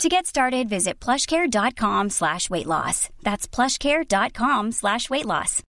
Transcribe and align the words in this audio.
To 0.00 0.08
get 0.08 0.26
started, 0.26 0.68
visit 0.68 0.94
plushcare.com 1.00 2.10
slash 2.10 2.50
weight 2.50 2.66
loss. 2.66 3.08
That's 3.22 3.46
plushcare.com 3.46 4.72
slash 4.72 5.08
weight 5.10 5.26
loss. 5.26 5.62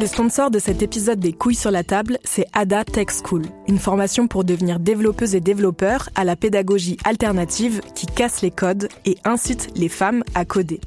Le 0.00 0.06
sponsor 0.06 0.50
de 0.52 0.60
cet 0.60 0.80
épisode 0.80 1.18
des 1.18 1.32
couilles 1.32 1.56
sur 1.56 1.72
la 1.72 1.82
table, 1.82 2.18
c'est 2.22 2.46
Ada 2.52 2.84
Tech 2.84 3.08
School, 3.10 3.42
une 3.66 3.80
formation 3.80 4.28
pour 4.28 4.44
devenir 4.44 4.78
développeuse 4.78 5.34
et 5.34 5.40
développeur 5.40 6.08
à 6.14 6.22
la 6.22 6.36
pédagogie 6.36 6.96
alternative 7.04 7.80
qui 7.96 8.06
casse 8.06 8.40
les 8.40 8.52
codes 8.52 8.88
et 9.04 9.18
incite 9.24 9.70
les 9.74 9.88
femmes 9.88 10.22
à 10.36 10.44
coder. 10.44 10.80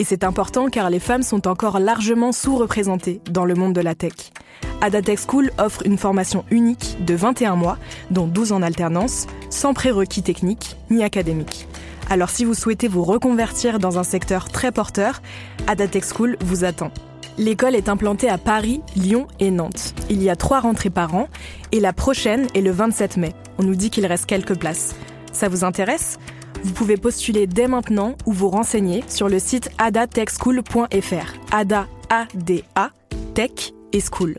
Et 0.00 0.04
c'est 0.04 0.24
important 0.24 0.68
car 0.70 0.90
les 0.90 0.98
femmes 0.98 1.22
sont 1.22 1.46
encore 1.46 1.78
largement 1.78 2.32
sous-représentées 2.32 3.20
dans 3.30 3.44
le 3.44 3.54
monde 3.54 3.74
de 3.74 3.80
la 3.80 3.94
tech. 3.94 4.32
Adatech 4.80 5.18
School 5.26 5.50
offre 5.58 5.82
une 5.84 5.98
formation 5.98 6.44
unique 6.50 6.96
de 7.04 7.14
21 7.14 7.56
mois, 7.56 7.78
dont 8.10 8.26
12 8.26 8.52
en 8.52 8.62
alternance, 8.62 9.26
sans 9.50 9.74
prérequis 9.74 10.22
techniques 10.22 10.76
ni 10.90 11.02
académiques. 11.02 11.66
Alors 12.10 12.30
si 12.30 12.44
vous 12.44 12.54
souhaitez 12.54 12.88
vous 12.88 13.04
reconvertir 13.04 13.78
dans 13.78 13.98
un 13.98 14.04
secteur 14.04 14.48
très 14.48 14.72
porteur, 14.72 15.20
Adatech 15.66 16.04
School 16.04 16.36
vous 16.40 16.64
attend. 16.64 16.90
L'école 17.36 17.76
est 17.76 17.88
implantée 17.88 18.28
à 18.28 18.38
Paris, 18.38 18.80
Lyon 18.96 19.26
et 19.38 19.50
Nantes. 19.50 19.94
Il 20.10 20.22
y 20.22 20.30
a 20.30 20.36
trois 20.36 20.60
rentrées 20.60 20.90
par 20.90 21.14
an 21.14 21.28
et 21.70 21.80
la 21.80 21.92
prochaine 21.92 22.46
est 22.54 22.60
le 22.60 22.72
27 22.72 23.16
mai. 23.16 23.32
On 23.58 23.62
nous 23.62 23.76
dit 23.76 23.90
qu'il 23.90 24.06
reste 24.06 24.26
quelques 24.26 24.58
places. 24.58 24.96
Ça 25.32 25.48
vous 25.48 25.64
intéresse? 25.64 26.18
Vous 26.64 26.72
pouvez 26.72 26.96
postuler 26.96 27.46
dès 27.46 27.68
maintenant 27.68 28.16
ou 28.26 28.32
vous 28.32 28.48
renseigner 28.48 29.04
sur 29.06 29.28
le 29.28 29.38
site 29.38 29.70
adatechschool.fr. 29.78 31.34
Ada, 31.52 31.86
A-D-A, 32.10 32.90
Tech 33.34 33.72
et 33.92 34.00
School. 34.00 34.36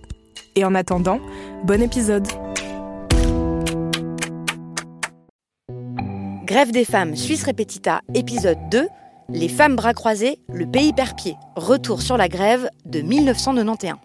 Et 0.59 0.65
en 0.65 0.75
attendant, 0.75 1.21
bon 1.63 1.81
épisode 1.81 2.27
Grève 6.43 6.73
des 6.73 6.83
femmes 6.83 7.16
Suisse 7.16 7.45
Repetita, 7.45 8.01
épisode 8.13 8.57
2, 8.69 8.89
Les 9.29 9.47
femmes 9.47 9.77
bras 9.77 9.93
croisés, 9.93 10.39
le 10.51 10.66
pays 10.66 10.91
perd 10.91 11.16
pied. 11.16 11.38
Retour 11.55 12.01
sur 12.01 12.17
la 12.17 12.27
grève 12.27 12.69
de 12.85 12.99
1991. 12.99 13.99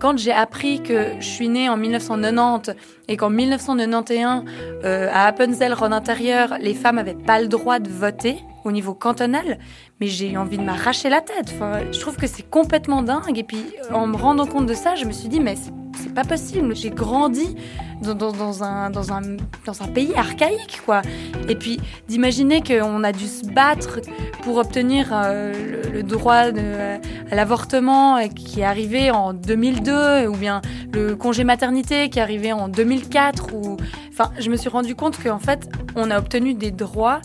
Quand 0.00 0.16
j'ai 0.16 0.32
appris 0.32 0.82
que 0.82 1.20
je 1.20 1.26
suis 1.26 1.50
née 1.50 1.68
en 1.68 1.76
1990 1.76 2.74
et 3.08 3.18
qu'en 3.18 3.28
1991, 3.28 4.44
euh, 4.82 5.06
à 5.12 5.26
Appenzell, 5.26 5.74
Rhône 5.74 5.92
intérieur, 5.92 6.54
les 6.62 6.72
femmes 6.72 6.96
n'avaient 6.96 7.12
pas 7.12 7.42
le 7.42 7.48
droit 7.48 7.78
de 7.78 7.90
voter 7.90 8.38
au 8.64 8.72
niveau 8.72 8.94
cantonal, 8.94 9.58
mais 10.00 10.06
j'ai 10.06 10.30
eu 10.30 10.38
envie 10.38 10.56
de 10.56 10.62
m'arracher 10.62 11.10
la 11.10 11.20
tête. 11.20 11.52
Enfin, 11.52 11.80
je 11.92 12.00
trouve 12.00 12.16
que 12.16 12.26
c'est 12.26 12.48
complètement 12.48 13.02
dingue. 13.02 13.36
Et 13.36 13.44
puis, 13.44 13.66
en 13.92 14.06
me 14.06 14.16
rendant 14.16 14.46
compte 14.46 14.64
de 14.64 14.72
ça, 14.72 14.94
je 14.94 15.04
me 15.04 15.12
suis 15.12 15.28
dit, 15.28 15.40
mais 15.40 15.56
c'est 15.56 15.72
pas 16.10 16.24
possible. 16.24 16.74
J'ai 16.74 16.90
grandi 16.90 17.56
dans, 18.02 18.62
un, 18.62 18.90
dans, 18.90 19.12
un, 19.12 19.20
dans 19.66 19.82
un 19.82 19.88
pays 19.88 20.14
archaïque, 20.14 20.80
quoi. 20.84 21.02
Et 21.48 21.54
puis 21.54 21.78
d'imaginer 22.08 22.62
qu'on 22.62 23.04
a 23.04 23.12
dû 23.12 23.26
se 23.26 23.46
battre 23.46 24.00
pour 24.42 24.56
obtenir 24.56 25.10
euh, 25.12 25.52
le, 25.92 26.02
droit 26.02 26.50
de, 26.50 26.98
à 27.30 27.34
l'avortement 27.34 28.26
qui 28.28 28.60
est 28.60 28.64
arrivé 28.64 29.10
en 29.10 29.32
2002, 29.32 30.26
ou 30.28 30.36
bien 30.36 30.62
le 30.92 31.14
congé 31.16 31.44
maternité 31.44 32.08
qui 32.08 32.18
est 32.18 32.22
arrivé 32.22 32.52
en 32.52 32.68
2004. 32.68 33.54
Ou... 33.54 33.76
Enfin, 34.12 34.30
je 34.38 34.50
me 34.50 34.56
suis 34.56 34.68
rendu 34.68 34.94
compte 34.94 35.22
qu'en 35.22 35.38
fait, 35.38 35.68
on 35.96 36.10
a 36.10 36.18
obtenu 36.18 36.54
des 36.54 36.70
droits 36.70 37.20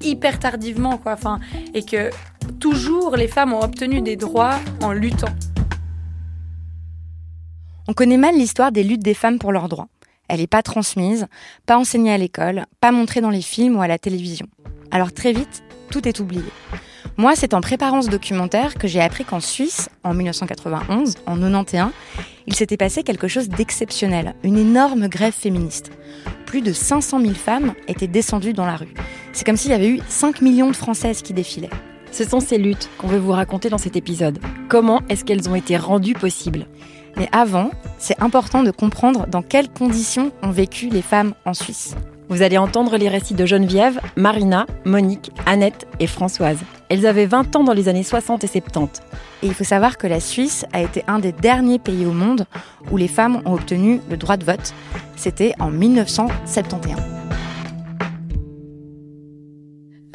hyper 0.00 0.38
tardivement, 0.38 0.96
quoi. 0.98 1.12
Enfin, 1.12 1.38
et 1.74 1.84
que 1.84 2.10
toujours 2.60 3.16
les 3.16 3.28
femmes 3.28 3.52
ont 3.52 3.62
obtenu 3.62 4.00
des 4.00 4.16
droits 4.16 4.54
en 4.82 4.92
luttant. 4.92 5.28
On 7.90 7.94
connaît 7.94 8.18
mal 8.18 8.36
l'histoire 8.36 8.70
des 8.70 8.84
luttes 8.84 9.02
des 9.02 9.14
femmes 9.14 9.38
pour 9.38 9.50
leurs 9.50 9.70
droits. 9.70 9.88
Elle 10.28 10.40
n'est 10.40 10.46
pas 10.46 10.62
transmise, 10.62 11.26
pas 11.64 11.78
enseignée 11.78 12.12
à 12.12 12.18
l'école, 12.18 12.66
pas 12.82 12.92
montrée 12.92 13.22
dans 13.22 13.30
les 13.30 13.40
films 13.40 13.76
ou 13.76 13.80
à 13.80 13.88
la 13.88 13.98
télévision. 13.98 14.46
Alors 14.90 15.10
très 15.10 15.32
vite, 15.32 15.62
tout 15.90 16.06
est 16.06 16.20
oublié. 16.20 16.44
Moi, 17.16 17.32
c'est 17.34 17.54
en 17.54 17.62
préparant 17.62 18.02
ce 18.02 18.10
documentaire 18.10 18.74
que 18.74 18.86
j'ai 18.86 19.00
appris 19.00 19.24
qu'en 19.24 19.40
Suisse, 19.40 19.88
en 20.04 20.12
1991, 20.12 21.14
en 21.24 21.38
91, 21.38 21.90
il 22.46 22.54
s'était 22.54 22.76
passé 22.76 23.02
quelque 23.02 23.26
chose 23.26 23.48
d'exceptionnel, 23.48 24.34
une 24.42 24.58
énorme 24.58 25.08
grève 25.08 25.32
féministe. 25.32 25.90
Plus 26.44 26.60
de 26.60 26.74
500 26.74 27.22
000 27.22 27.32
femmes 27.32 27.72
étaient 27.88 28.06
descendues 28.06 28.52
dans 28.52 28.66
la 28.66 28.76
rue. 28.76 28.92
C'est 29.32 29.46
comme 29.46 29.56
s'il 29.56 29.70
y 29.70 29.74
avait 29.74 29.88
eu 29.88 30.00
5 30.08 30.42
millions 30.42 30.70
de 30.70 30.76
Françaises 30.76 31.22
qui 31.22 31.32
défilaient. 31.32 31.70
Ce 32.12 32.24
sont 32.24 32.40
ces 32.40 32.58
luttes 32.58 32.90
qu'on 32.98 33.06
veut 33.06 33.18
vous 33.18 33.32
raconter 33.32 33.70
dans 33.70 33.78
cet 33.78 33.96
épisode. 33.96 34.40
Comment 34.68 35.00
est-ce 35.08 35.24
qu'elles 35.24 35.48
ont 35.48 35.54
été 35.54 35.78
rendues 35.78 36.14
possibles? 36.14 36.66
Mais 37.16 37.28
avant, 37.32 37.70
c'est 37.98 38.20
important 38.22 38.62
de 38.62 38.70
comprendre 38.70 39.26
dans 39.26 39.42
quelles 39.42 39.70
conditions 39.70 40.32
ont 40.42 40.50
vécu 40.50 40.88
les 40.88 41.02
femmes 41.02 41.34
en 41.44 41.54
Suisse. 41.54 41.96
Vous 42.28 42.42
allez 42.42 42.58
entendre 42.58 42.98
les 42.98 43.08
récits 43.08 43.34
de 43.34 43.46
Geneviève, 43.46 44.00
Marina, 44.16 44.66
Monique, 44.84 45.32
Annette 45.46 45.86
et 45.98 46.06
Françoise. 46.06 46.58
Elles 46.90 47.06
avaient 47.06 47.26
20 47.26 47.56
ans 47.56 47.64
dans 47.64 47.72
les 47.72 47.88
années 47.88 48.02
60 48.02 48.44
et 48.44 48.46
70. 48.46 49.02
Et 49.42 49.46
il 49.46 49.54
faut 49.54 49.64
savoir 49.64 49.96
que 49.96 50.06
la 50.06 50.20
Suisse 50.20 50.66
a 50.72 50.82
été 50.82 51.04
un 51.06 51.20
des 51.20 51.32
derniers 51.32 51.78
pays 51.78 52.04
au 52.04 52.12
monde 52.12 52.44
où 52.90 52.96
les 52.96 53.08
femmes 53.08 53.40
ont 53.46 53.54
obtenu 53.54 54.00
le 54.10 54.16
droit 54.16 54.36
de 54.36 54.44
vote. 54.44 54.74
C'était 55.16 55.54
en 55.58 55.70
1971. 55.70 56.96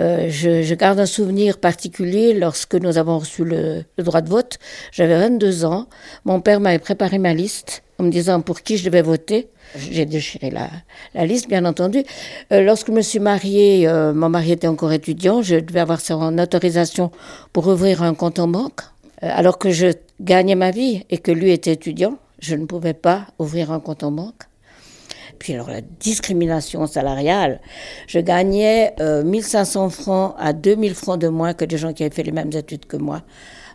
Euh, 0.03 0.27
je, 0.29 0.73
garde 0.73 0.99
un 0.99 1.05
souvenir 1.05 1.57
particulier 1.57 2.33
lorsque 2.33 2.75
nous 2.75 2.97
avons 2.97 3.19
reçu 3.19 3.45
le, 3.45 3.83
droit 3.97 4.21
de 4.21 4.29
vote. 4.29 4.57
J'avais 4.91 5.17
22 5.17 5.63
ans. 5.63 5.87
Mon 6.25 6.41
père 6.41 6.59
m'avait 6.59 6.79
préparé 6.79 7.19
ma 7.19 7.33
liste 7.33 7.83
en 7.99 8.03
me 8.03 8.09
disant 8.09 8.41
pour 8.41 8.61
qui 8.61 8.77
je 8.77 8.85
devais 8.85 9.01
voter. 9.01 9.47
J'ai 9.77 10.05
déchiré 10.05 10.51
la, 10.51 11.25
liste, 11.25 11.47
bien 11.47 11.63
entendu. 11.63 12.03
Euh, 12.51 12.61
lorsque 12.61 12.87
je 12.87 12.91
me 12.91 13.01
suis 13.01 13.19
mariée, 13.19 13.87
euh, 13.87 14.13
mon 14.13 14.29
mari 14.29 14.51
était 14.51 14.67
encore 14.67 14.91
étudiant. 14.91 15.41
Je 15.41 15.55
devais 15.55 15.79
avoir 15.79 16.01
son 16.01 16.37
autorisation 16.37 17.11
pour 17.53 17.67
ouvrir 17.67 18.03
un 18.03 18.13
compte 18.13 18.39
en 18.39 18.47
banque. 18.47 18.81
alors 19.21 19.57
que 19.57 19.71
je 19.71 19.87
gagnais 20.19 20.55
ma 20.55 20.71
vie 20.71 21.05
et 21.09 21.17
que 21.17 21.31
lui 21.31 21.51
était 21.51 21.71
étudiant, 21.71 22.17
je 22.39 22.55
ne 22.55 22.65
pouvais 22.65 22.93
pas 22.93 23.27
ouvrir 23.39 23.71
un 23.71 23.79
compte 23.79 24.03
en 24.03 24.11
banque. 24.11 24.43
Puis 25.43 25.53
alors 25.53 25.69
la 25.69 25.81
discrimination 25.81 26.87
salariale, 26.87 27.59
je 28.07 28.19
gagnais 28.19 28.95
1500 29.25 29.85
euh, 29.85 29.89
francs 29.89 30.35
à 30.39 30.53
2000 30.53 30.95
francs 30.95 31.19
de 31.19 31.27
moins 31.27 31.53
que 31.53 31.65
des 31.65 31.77
gens 31.77 31.91
qui 31.91 32.03
avaient 32.03 32.15
fait 32.15 32.23
les 32.23 32.31
mêmes 32.31 32.53
études 32.53 32.85
que 32.85 32.95
moi 32.95 33.23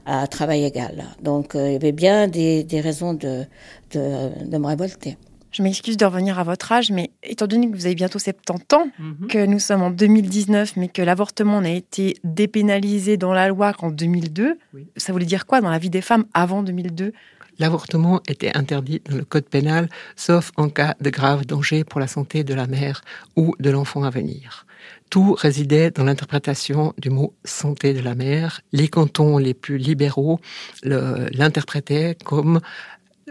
à 0.06 0.26
travail 0.26 0.64
égal. 0.64 1.04
Donc 1.22 1.54
euh, 1.54 1.68
il 1.68 1.72
y 1.74 1.76
avait 1.76 1.92
bien 1.92 2.26
des, 2.26 2.64
raisons 2.82 3.12
de, 3.12 3.44
de, 3.90 4.56
me 4.56 4.66
révolter. 4.66 5.18
Je 5.50 5.62
m'excuse 5.62 5.98
de 5.98 6.06
revenir 6.06 6.38
à 6.38 6.42
votre 6.42 6.72
âge, 6.72 6.90
mais 6.90 7.10
étant 7.22 7.46
donné 7.46 7.70
que 7.70 7.76
vous 7.76 7.84
avez 7.84 7.94
bientôt 7.94 8.18
70 8.18 8.74
ans, 8.74 8.86
mhm. 8.98 9.26
que 9.28 9.44
nous 9.44 9.58
sommes 9.58 9.82
en 9.82 9.90
2019, 9.90 10.76
mais 10.76 10.88
que 10.88 11.02
l'avortement 11.02 11.60
n'a 11.60 11.72
été 11.72 12.16
dépénalisé 12.24 13.18
dans 13.18 13.34
la 13.34 13.48
loi 13.48 13.74
qu'en 13.74 13.90
2002, 13.90 14.58
ça 14.96 15.12
voulait 15.12 15.26
dire 15.26 15.44
quoi 15.44 15.60
dans 15.60 15.70
la 15.70 15.78
vie 15.78 15.90
des 15.90 16.00
femmes 16.00 16.24
avant 16.32 16.62
2002 16.62 17.12
l'avortement 17.58 18.20
était 18.28 18.56
interdit 18.56 19.00
dans 19.08 19.16
le 19.16 19.24
code 19.24 19.48
pénal, 19.48 19.88
sauf 20.16 20.52
en 20.56 20.68
cas 20.68 20.94
de 21.00 21.10
grave 21.10 21.46
danger 21.46 21.84
pour 21.84 22.00
la 22.00 22.06
santé 22.06 22.44
de 22.44 22.54
la 22.54 22.66
mère 22.66 23.02
ou 23.36 23.54
de 23.58 23.70
l'enfant 23.70 24.02
à 24.04 24.10
venir. 24.10 24.66
Tout 25.10 25.34
résidait 25.34 25.90
dans 25.90 26.04
l'interprétation 26.04 26.94
du 26.98 27.10
mot 27.10 27.34
santé 27.44 27.94
de 27.94 28.00
la 28.00 28.14
mère. 28.14 28.60
Les 28.72 28.88
cantons 28.88 29.38
les 29.38 29.54
plus 29.54 29.78
libéraux 29.78 30.40
l'interprétaient 30.82 32.16
comme 32.24 32.60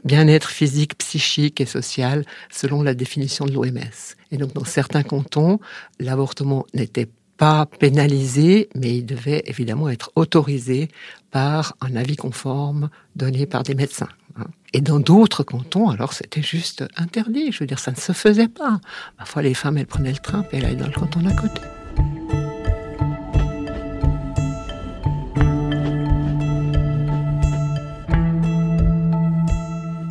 bien-être 0.04 0.50
physique, 0.50 0.98
psychique 0.98 1.62
et 1.62 1.66
social 1.66 2.26
selon 2.52 2.84
la 2.84 2.94
définition 2.94 3.46
de 3.46 3.54
l'OMS. 3.54 4.16
Et 4.32 4.38
donc 4.38 4.54
dans 4.54 4.66
certains 4.66 5.04
cantons, 5.04 5.60
l'avortement 6.00 6.66
n'était 6.74 7.10
pas 7.38 7.66
pénalisé, 7.66 8.70
mais 8.76 8.98
il 8.98 9.06
devait 9.06 9.44
évidemment 9.46 9.90
être 9.90 10.12
autorisé 10.16 10.90
par 11.32 11.76
un 11.82 11.96
avis 11.96 12.16
conforme 12.16 12.90
donné 13.16 13.46
par 13.46 13.64
des 13.64 13.76
médecins. 13.76 14.10
Hein. 14.38 14.46
Et 14.74 14.82
dans 14.82 15.00
d'autres 15.00 15.44
cantons, 15.44 15.90
alors 15.90 16.14
c'était 16.14 16.42
juste 16.42 16.84
interdit. 16.98 17.52
Je 17.52 17.60
veux 17.60 17.68
dire, 17.68 17.80
ça 17.80 17.92
ne 17.92 17.98
se 17.98 18.12
faisait 18.12 18.48
pas. 18.48 18.80
Parfois, 19.18 19.42
les 19.42 19.54
femmes, 19.54 19.78
elles 19.78 19.88
prenaient 19.88 20.12
le 20.12 20.18
train 20.18 20.46
et 20.52 20.58
elles 20.58 20.66
allaient 20.66 20.76
dans 20.76 20.88
le 20.88 20.94
canton 20.94 21.22
d'à 21.22 21.34
côté. 21.34 21.62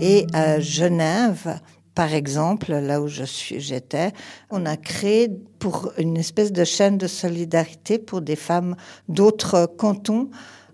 Et 0.01 0.27
à 0.33 0.61
Genève, 0.61 1.59
Par 1.97 2.13
exemple, 2.13 2.73
là 2.73 3.01
où 3.01 3.09
je 3.09 3.25
suis, 3.25 3.59
j'étais, 3.59 4.13
on 4.51 4.67
a 4.67 4.77
créé 4.77 5.31
pour 5.59 5.93
une 5.97 6.19
espèce 6.19 6.53
de 6.53 6.63
chaîne 6.63 6.99
de 6.99 7.07
solidarité 7.07 7.99
pour 7.99 8.21
des 8.21 8.37
femmes 8.37 8.77
d'autres 9.09 9.65
cantons 9.79 10.29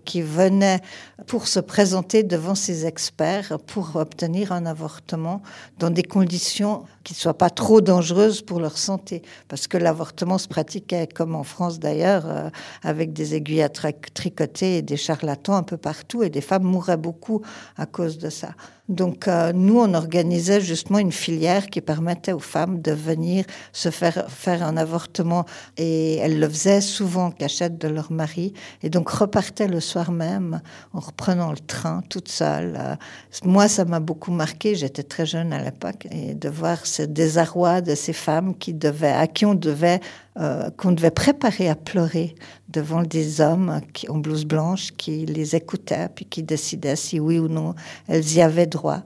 qui 0.05 0.21
venaient 0.21 0.81
pour 1.29 1.47
se 1.47 1.61
présenter 1.61 2.25
devant 2.25 2.57
ces 2.57 2.87
experts 2.87 3.59
pour 3.69 3.95
obtenir 3.95 4.51
un 4.51 4.67
avortement 4.67 5.43
dans 5.79 5.91
des 5.91 6.03
conditions 6.03 6.83
qui 7.05 7.13
ne 7.13 7.19
soient 7.19 7.39
pas 7.39 7.51
trop 7.51 7.81
dangereuses 7.81 8.43
pour 8.43 8.59
leur 8.59 8.77
santé. 8.77 9.23
Parce 9.47 9.69
que 9.69 9.77
l'avortement 9.77 10.39
se 10.39 10.49
pratiquait, 10.49 11.07
comme 11.07 11.37
en 11.37 11.45
France 11.45 11.79
d'ailleurs, 11.79 12.25
euh, 12.27 12.51
avec 12.83 13.13
des 13.13 13.37
aiguilles 13.37 13.63
à 13.63 13.69
tricoter 13.69 14.79
et 14.79 14.83
des 14.83 14.97
charlatans 14.97 15.55
un 15.55 15.63
peu 15.63 15.77
partout, 15.77 16.25
et 16.25 16.31
des 16.31 16.41
femmes 16.41 16.65
mouraient 16.65 16.97
beaucoup 16.97 17.43
à 17.77 17.87
cause 17.87 18.19
de 18.19 18.29
ça. 18.29 18.57
Donc 18.89 19.29
euh, 19.29 19.53
nous, 19.53 19.79
on 19.79 19.95
organisait 19.95 20.61
justement 20.61 20.99
une 20.99 21.13
filière 21.13 21.69
qui 21.69 21.81
permettait 21.81 22.33
aux 22.33 22.41
femmes 22.41 22.83
de 22.83 22.93
venir 22.93 23.45
se 23.73 23.91
faire 23.91 24.29
faire 24.29 24.63
un 24.63 24.77
avortement 24.77 25.47
et 25.77 26.17
elles 26.17 26.41
le 26.41 26.49
faisaient 26.49 26.81
souvent 26.81 27.27
en 27.27 27.31
cachette 27.31 27.79
de 27.79 27.89
leur 27.89 28.11
mari 28.11 28.53
et 28.83 28.91
donc 28.91 29.09
repartaient 29.09 29.69
le 29.69 29.81
soir 29.81 30.11
même 30.11 30.61
en 30.93 31.01
reprenant 31.01 31.51
le 31.51 31.59
train 31.59 32.03
toute 32.09 32.29
seule. 32.29 32.77
Euh, 32.79 32.97
moi, 33.45 33.69
ça 33.69 33.85
m'a 33.85 34.01
beaucoup 34.01 34.33
marqué. 34.33 34.75
J'étais 34.75 35.05
très 35.05 35.27
jeune 35.27 35.53
à 35.53 35.63
l'époque 35.63 36.09
et 36.11 36.35
de 36.35 36.49
voir 36.49 36.85
ce 36.85 37.03
désarroi 37.03 37.81
de 37.81 37.95
ces 37.95 38.13
femmes 38.13 38.57
qui 38.57 38.75
devaient, 38.75 39.13
à 39.13 39.27
qui 39.29 39.47
on 39.47 39.55
devait 39.55 40.01
euh, 40.39 40.71
qu'on 40.71 40.93
devait 40.93 41.11
préparer 41.11 41.69
à 41.69 41.75
pleurer 41.75 42.35
devant 42.71 43.03
des 43.03 43.43
hommes 43.43 43.83
qui, 43.93 44.09
en 44.09 44.17
blouse 44.17 44.47
blanche 44.47 44.93
qui 44.93 45.27
les 45.27 45.55
écoutaient 45.57 46.09
puis 46.09 46.25
qui 46.25 46.43
décidaient 46.43 46.97
si 46.97 47.21
oui 47.21 47.39
ou 47.39 47.49
non 47.49 47.75
elles 48.09 48.33
y 48.33 48.41
avaient 48.41 48.67
droit. 48.67 49.03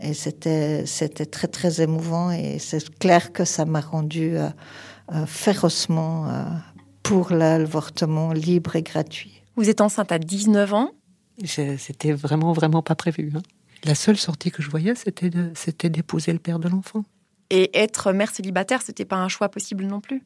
Et 0.00 0.12
c'était, 0.12 0.84
c'était 0.84 1.24
très, 1.24 1.48
très 1.48 1.80
émouvant 1.80 2.30
et 2.30 2.58
c'est 2.58 2.98
clair 2.98 3.32
que 3.32 3.46
ça 3.46 3.64
m'a 3.64 3.80
rendu 3.80 4.36
euh, 4.36 4.50
euh, 5.14 5.24
férocement 5.24 6.28
pour 7.02 7.30
l'avortement 7.30 8.34
libre 8.34 8.76
et 8.76 8.82
gratuit. 8.82 9.42
Vous 9.56 9.70
êtes 9.70 9.80
enceinte 9.80 10.12
à 10.12 10.18
19 10.18 10.74
ans 10.74 10.90
C'était 11.42 12.12
vraiment, 12.12 12.52
vraiment 12.52 12.82
pas 12.82 12.96
prévu. 12.96 13.32
Hein. 13.34 13.40
La 13.84 13.94
seule 13.94 14.18
sortie 14.18 14.50
que 14.50 14.62
je 14.62 14.68
voyais, 14.68 14.92
c'était 14.94 15.88
d'épouser 15.88 16.34
le 16.34 16.38
père 16.38 16.58
de 16.58 16.68
l'enfant. 16.68 17.02
Et 17.48 17.70
être 17.78 18.12
mère 18.12 18.30
célibataire, 18.30 18.82
c'était 18.82 19.06
pas 19.06 19.16
un 19.16 19.28
choix 19.28 19.48
possible 19.48 19.86
non 19.86 20.02
plus 20.02 20.22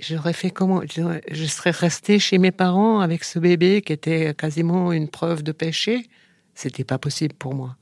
J'aurais 0.00 0.32
fait 0.32 0.50
comment? 0.50 0.82
Je 0.86 1.44
serais 1.46 1.70
restée 1.70 2.18
chez 2.18 2.38
mes 2.38 2.52
parents 2.52 3.00
avec 3.00 3.24
ce 3.24 3.38
bébé 3.38 3.82
qui 3.82 3.92
était 3.92 4.34
quasiment 4.34 4.92
une 4.92 5.08
preuve 5.08 5.42
de 5.42 5.52
péché. 5.52 6.08
C'était 6.54 6.84
pas 6.84 6.98
possible 6.98 7.34
pour 7.34 7.54
moi. 7.54 7.76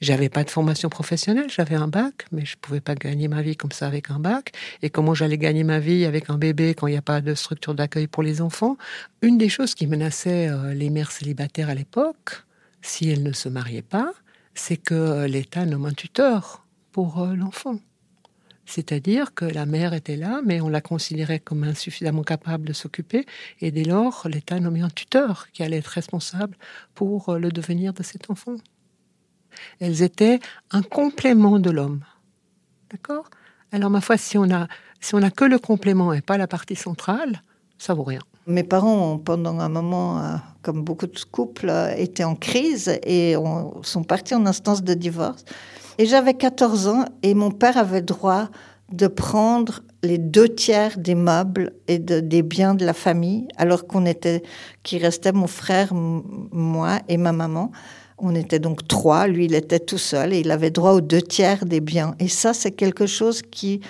J'avais 0.00 0.28
pas 0.28 0.44
de 0.44 0.50
formation 0.50 0.88
professionnelle, 0.88 1.48
j'avais 1.48 1.76
un 1.76 1.88
bac, 1.88 2.26
mais 2.32 2.44
je 2.44 2.56
pouvais 2.56 2.80
pas 2.80 2.94
gagner 2.94 3.28
ma 3.28 3.42
vie 3.42 3.56
comme 3.56 3.72
ça 3.72 3.86
avec 3.86 4.10
un 4.10 4.18
bac. 4.18 4.52
Et 4.82 4.90
comment 4.90 5.14
j'allais 5.14 5.38
gagner 5.38 5.64
ma 5.64 5.78
vie 5.78 6.04
avec 6.04 6.30
un 6.30 6.38
bébé 6.38 6.74
quand 6.74 6.86
il 6.86 6.92
n'y 6.92 6.96
a 6.96 7.02
pas 7.02 7.20
de 7.20 7.34
structure 7.34 7.74
d'accueil 7.74 8.06
pour 8.08 8.22
les 8.22 8.40
enfants? 8.40 8.76
Une 9.22 9.38
des 9.38 9.48
choses 9.48 9.74
qui 9.74 9.86
menaçait 9.86 10.48
euh, 10.48 10.74
les 10.74 10.90
mères 10.90 11.12
célibataires 11.12 11.68
à 11.68 11.74
l'époque, 11.74 12.44
si 12.80 13.08
elles 13.10 13.22
ne 13.22 13.32
se 13.32 13.48
mariaient 13.48 13.82
pas, 13.82 14.12
c'est 14.54 14.76
que 14.76 15.26
l'État 15.26 15.64
nomme 15.64 15.86
un 15.86 15.92
tuteur 15.92 16.64
pour 16.90 17.22
euh, 17.22 17.34
l'enfant. 17.34 17.78
C'est-à-dire 18.74 19.34
que 19.34 19.44
la 19.44 19.66
mère 19.66 19.92
était 19.92 20.16
là, 20.16 20.40
mais 20.46 20.62
on 20.62 20.70
la 20.70 20.80
considérait 20.80 21.40
comme 21.40 21.62
insuffisamment 21.62 22.22
capable 22.22 22.64
de 22.64 22.72
s'occuper, 22.72 23.26
et 23.60 23.70
dès 23.70 23.84
lors, 23.84 24.26
l'État 24.30 24.58
nommait 24.60 24.80
un 24.80 24.88
tuteur 24.88 25.48
qui 25.52 25.62
allait 25.62 25.76
être 25.76 25.88
responsable 25.88 26.56
pour 26.94 27.28
euh, 27.28 27.38
le 27.38 27.50
devenir 27.50 27.92
de 27.92 28.02
cet 28.02 28.30
enfant. 28.30 28.56
Elles 29.78 30.00
étaient 30.00 30.40
un 30.70 30.80
complément 30.80 31.58
de 31.58 31.70
l'homme. 31.70 32.02
D'accord? 32.90 33.28
Alors, 33.72 33.90
ma 33.90 34.00
foi, 34.00 34.16
si 34.16 34.38
on 34.38 34.50
a, 34.50 34.68
si 35.02 35.14
on 35.14 35.22
a 35.22 35.30
que 35.30 35.44
le 35.44 35.58
complément 35.58 36.14
et 36.14 36.22
pas 36.22 36.38
la 36.38 36.46
partie 36.46 36.74
centrale, 36.74 37.42
ça 37.76 37.92
vaut 37.92 38.04
rien. 38.04 38.22
Mes 38.46 38.64
parents, 38.64 39.18
pendant 39.18 39.60
un 39.60 39.68
moment, 39.68 40.18
euh, 40.18 40.34
comme 40.62 40.82
beaucoup 40.82 41.06
de 41.06 41.18
couples, 41.30 41.68
euh, 41.68 41.94
étaient 41.96 42.24
en 42.24 42.34
crise 42.34 42.98
et 43.04 43.36
sont 43.82 44.02
partis 44.02 44.34
en 44.34 44.46
instance 44.46 44.82
de 44.82 44.94
divorce. 44.94 45.44
Et 45.98 46.06
j'avais 46.06 46.34
14 46.34 46.88
ans 46.88 47.04
et 47.22 47.34
mon 47.34 47.52
père 47.52 47.76
avait 47.76 48.02
droit 48.02 48.48
de 48.92 49.06
prendre 49.06 49.80
les 50.02 50.18
deux 50.18 50.48
tiers 50.48 50.98
des 50.98 51.14
meubles 51.14 51.72
et 51.86 51.98
des 51.98 52.42
biens 52.42 52.74
de 52.74 52.84
la 52.84 52.92
famille, 52.92 53.46
alors 53.56 53.86
qu'on 53.86 54.06
était, 54.06 54.42
qui 54.82 54.98
restait 54.98 55.32
mon 55.32 55.46
frère, 55.46 55.94
moi 55.94 56.98
et 57.08 57.16
ma 57.16 57.32
maman. 57.32 57.70
On 58.18 58.34
était 58.34 58.58
donc 58.58 58.86
trois, 58.88 59.28
lui 59.28 59.44
il 59.46 59.54
était 59.54 59.80
tout 59.80 59.98
seul 59.98 60.32
et 60.32 60.40
il 60.40 60.50
avait 60.50 60.70
droit 60.70 60.92
aux 60.92 61.00
deux 61.00 61.22
tiers 61.22 61.64
des 61.64 61.80
biens. 61.80 62.14
Et 62.18 62.28
ça, 62.28 62.52
c'est 62.54 62.72
quelque 62.72 63.06
chose 63.06 63.40
qui 63.42 63.80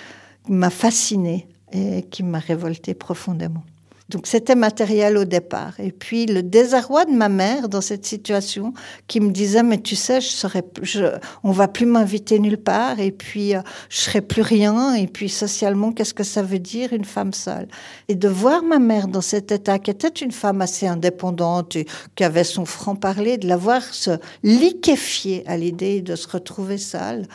m'a 0.47 0.69
fasciné 0.69 1.47
et 1.71 2.03
qui 2.03 2.21
m'a 2.23 2.39
révolté 2.39 2.93
profondément. 2.93 3.63
Donc 4.09 4.27
c'était 4.27 4.55
matériel 4.55 5.17
au 5.17 5.25
départ. 5.25 5.79
Et 5.79 5.91
puis 5.91 6.25
le 6.25 6.43
désarroi 6.43 7.05
de 7.05 7.11
ma 7.11 7.29
mère 7.29 7.69
dans 7.69 7.81
cette 7.81 8.05
situation 8.05 8.73
qui 9.07 9.19
me 9.19 9.31
disait 9.31 9.63
mais 9.63 9.81
tu 9.81 9.95
sais 9.95 10.21
je 10.21 10.27
serais 10.27 10.63
je, 10.81 11.05
on 11.43 11.51
va 11.51 11.67
plus 11.67 11.85
m'inviter 11.85 12.39
nulle 12.39 12.57
part 12.57 12.99
et 12.99 13.11
puis 13.11 13.55
euh, 13.55 13.61
je 13.89 13.97
serai 13.97 14.21
plus 14.21 14.41
rien 14.41 14.93
et 14.93 15.07
puis 15.07 15.29
socialement 15.29 15.91
qu'est-ce 15.91 16.13
que 16.13 16.23
ça 16.23 16.41
veut 16.41 16.59
dire 16.59 16.93
une 16.93 17.05
femme 17.05 17.33
seule? 17.33 17.67
Et 18.07 18.15
de 18.15 18.27
voir 18.27 18.63
ma 18.63 18.79
mère 18.79 19.07
dans 19.07 19.21
cet 19.21 19.51
état 19.51 19.79
qui 19.79 19.91
était 19.91 20.07
une 20.07 20.31
femme 20.31 20.61
assez 20.61 20.87
indépendante 20.87 21.75
et 21.75 21.87
qui 22.15 22.23
avait 22.23 22.43
son 22.43 22.65
franc 22.65 22.95
parler 22.95 23.37
de 23.37 23.47
la 23.47 23.57
voir 23.57 23.81
se 23.83 24.11
liquéfier 24.43 25.43
à 25.47 25.57
l'idée 25.57 26.01
de 26.01 26.15
se 26.15 26.27
retrouver 26.27 26.77
seule 26.77 27.25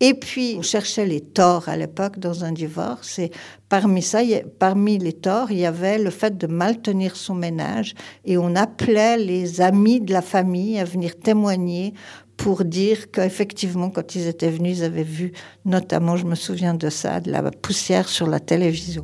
et 0.00 0.14
puis, 0.14 0.54
on 0.56 0.62
cherchait 0.62 1.06
les 1.06 1.20
torts 1.20 1.68
à 1.68 1.76
l'époque 1.76 2.20
dans 2.20 2.44
un 2.44 2.52
divorce. 2.52 3.18
Et 3.18 3.32
parmi 3.68 4.00
ça, 4.00 4.20
parmi 4.60 4.96
les 4.98 5.12
torts, 5.12 5.50
il 5.50 5.58
y 5.58 5.66
avait 5.66 5.98
le 5.98 6.10
fait 6.10 6.38
de 6.38 6.46
mal 6.46 6.80
tenir 6.80 7.16
son 7.16 7.34
ménage. 7.34 7.94
Et 8.24 8.38
on 8.38 8.54
appelait 8.54 9.18
les 9.18 9.60
amis 9.60 10.00
de 10.00 10.12
la 10.12 10.22
famille 10.22 10.78
à 10.78 10.84
venir 10.84 11.18
témoigner 11.18 11.94
pour 12.36 12.64
dire 12.64 13.10
qu'effectivement, 13.10 13.90
quand 13.90 14.14
ils 14.14 14.28
étaient 14.28 14.50
venus, 14.50 14.78
ils 14.78 14.84
avaient 14.84 15.02
vu, 15.02 15.32
notamment, 15.64 16.16
je 16.16 16.26
me 16.26 16.36
souviens 16.36 16.74
de 16.74 16.90
ça, 16.90 17.18
de 17.18 17.32
la 17.32 17.42
poussière 17.50 18.08
sur 18.08 18.28
la 18.28 18.38
télévision. 18.38 19.02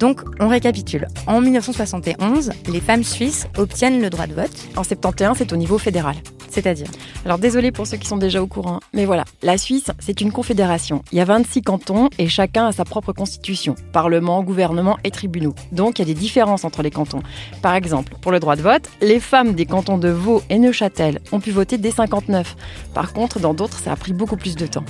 Donc, 0.00 0.22
on 0.40 0.48
récapitule. 0.48 1.06
En 1.26 1.42
1971, 1.42 2.52
les 2.72 2.80
femmes 2.80 3.04
suisses 3.04 3.46
obtiennent 3.58 4.00
le 4.00 4.08
droit 4.08 4.26
de 4.26 4.32
vote. 4.32 4.50
En 4.74 4.82
71, 4.82 5.36
c'est 5.36 5.52
au 5.52 5.56
niveau 5.56 5.76
fédéral. 5.76 6.16
C'est-à-dire 6.48 6.88
Alors, 7.26 7.38
désolé 7.38 7.70
pour 7.70 7.86
ceux 7.86 7.98
qui 7.98 8.08
sont 8.08 8.16
déjà 8.16 8.42
au 8.42 8.46
courant, 8.46 8.80
mais 8.94 9.04
voilà, 9.04 9.24
la 9.42 9.58
Suisse, 9.58 9.90
c'est 9.98 10.22
une 10.22 10.32
confédération. 10.32 11.02
Il 11.12 11.18
y 11.18 11.20
a 11.20 11.26
26 11.26 11.60
cantons 11.60 12.08
et 12.18 12.28
chacun 12.28 12.68
a 12.68 12.72
sa 12.72 12.86
propre 12.86 13.12
constitution, 13.12 13.74
parlement, 13.92 14.42
gouvernement 14.42 14.98
et 15.04 15.10
tribunaux. 15.10 15.54
Donc, 15.70 15.98
il 15.98 16.08
y 16.08 16.10
a 16.10 16.14
des 16.14 16.18
différences 16.18 16.64
entre 16.64 16.82
les 16.82 16.90
cantons. 16.90 17.22
Par 17.60 17.74
exemple, 17.74 18.14
pour 18.22 18.32
le 18.32 18.40
droit 18.40 18.56
de 18.56 18.62
vote, 18.62 18.88
les 19.02 19.20
femmes 19.20 19.52
des 19.52 19.66
cantons 19.66 19.98
de 19.98 20.08
Vaud 20.08 20.42
et 20.48 20.58
Neuchâtel 20.58 21.20
ont 21.30 21.40
pu 21.40 21.50
voter 21.50 21.76
dès 21.76 21.90
59. 21.90 22.56
Par 22.94 23.12
contre, 23.12 23.38
dans 23.38 23.52
d'autres, 23.52 23.78
ça 23.78 23.92
a 23.92 23.96
pris 23.96 24.14
beaucoup 24.14 24.36
plus 24.38 24.56
de 24.56 24.66
temps. 24.66 24.84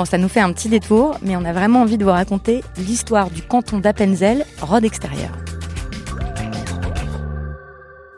Bon, 0.00 0.06
ça 0.06 0.16
nous 0.16 0.30
fait 0.30 0.40
un 0.40 0.50
petit 0.54 0.70
détour, 0.70 1.18
mais 1.20 1.36
on 1.36 1.44
a 1.44 1.52
vraiment 1.52 1.82
envie 1.82 1.98
de 1.98 2.04
vous 2.04 2.10
raconter 2.10 2.62
l'histoire 2.78 3.28
du 3.28 3.42
canton 3.42 3.80
d'Appenzell, 3.80 4.46
Rhodes 4.62 4.86
extérieur. 4.86 5.30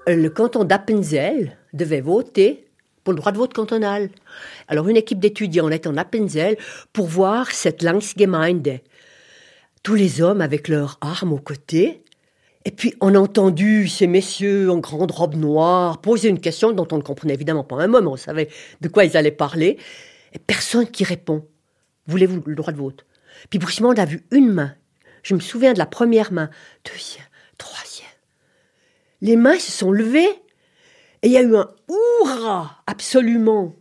Le 0.06 0.28
canton 0.28 0.62
d'Appenzell 0.62 1.58
devait 1.72 2.00
voter 2.00 2.68
pour 3.02 3.12
le 3.12 3.18
droit 3.18 3.32
de 3.32 3.38
vote 3.38 3.52
cantonal. 3.52 4.10
Alors 4.68 4.86
une 4.86 4.96
équipe 4.96 5.18
d'étudiants 5.18 5.70
est 5.70 5.88
en 5.88 5.96
Appenzell 5.96 6.56
pour 6.92 7.08
voir 7.08 7.50
cette 7.50 7.82
Langsgemeinde. 7.82 8.78
Tous 9.82 9.96
les 9.96 10.22
hommes 10.22 10.40
avec 10.40 10.68
leurs 10.68 10.98
armes 11.00 11.32
aux 11.32 11.38
côtés. 11.38 12.04
Et 12.64 12.70
puis 12.70 12.94
on 13.00 13.16
a 13.16 13.18
entendu 13.18 13.88
ces 13.88 14.06
messieurs 14.06 14.70
en 14.70 14.78
grande 14.78 15.10
robe 15.10 15.34
noire 15.34 16.00
poser 16.00 16.28
une 16.28 16.38
question 16.38 16.70
dont 16.70 16.86
on 16.92 16.98
ne 16.98 17.02
comprenait 17.02 17.34
évidemment 17.34 17.64
pas 17.64 17.82
un 17.82 17.88
mot, 17.88 18.00
mais 18.00 18.06
on 18.06 18.16
savait 18.16 18.50
de 18.80 18.86
quoi 18.86 19.04
ils 19.04 19.16
allaient 19.16 19.32
parler. 19.32 19.78
Et 20.32 20.38
personne 20.38 20.86
qui 20.86 21.02
répond. 21.02 21.44
Voulez-vous 22.06 22.42
le 22.46 22.54
droit 22.54 22.72
de 22.72 22.78
vote? 22.78 23.06
Puis 23.50 23.58
brusquement, 23.58 23.90
on 23.90 23.96
a 23.96 24.04
vu 24.04 24.24
une 24.30 24.50
main. 24.50 24.74
Je 25.22 25.34
me 25.34 25.40
souviens 25.40 25.72
de 25.72 25.78
la 25.78 25.86
première 25.86 26.32
main, 26.32 26.50
deuxième, 26.84 27.26
troisième. 27.58 28.08
Les 29.20 29.36
mains 29.36 29.58
se 29.58 29.70
sont 29.70 29.92
levées 29.92 30.28
et 31.22 31.28
il 31.28 31.32
y 31.32 31.36
a 31.36 31.42
eu 31.42 31.56
un 31.56 31.68
hurrah 31.88 32.82
absolument 32.86 33.74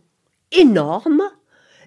énorme. 0.52 1.22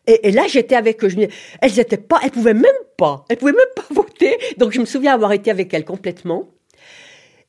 Et, 0.07 0.31
là, 0.31 0.43
j'étais 0.47 0.75
avec 0.75 1.03
eux. 1.03 1.09
Je 1.09 1.17
elles 1.61 1.79
étaient 1.79 1.97
pas, 1.97 2.19
elles 2.23 2.31
pouvaient 2.31 2.53
même 2.53 2.65
pas, 2.97 3.25
elles 3.29 3.37
pouvaient 3.37 3.53
même 3.53 3.65
pas 3.75 3.85
voter. 3.91 4.37
Donc 4.57 4.71
je 4.71 4.79
me 4.79 4.85
souviens 4.85 5.13
avoir 5.13 5.31
été 5.31 5.49
avec 5.49 5.73
elles 5.73 5.85
complètement. 5.85 6.49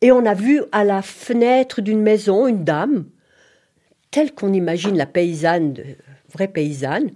Et 0.01 0.13
on 0.13 0.25
a 0.25 0.35
vu 0.35 0.63
à 0.73 0.85
la 0.85 1.03
fenêtre 1.03 1.81
d'une 1.81 2.01
maison 2.01 2.47
une 2.47 2.65
dame, 2.65 3.07
telle 4.11 4.35
qu'on 4.35 4.53
imagine 4.53 4.97
la 4.97 5.07
paysanne, 5.07 5.75
vraie 6.33 6.49
paysanne, 6.49 7.11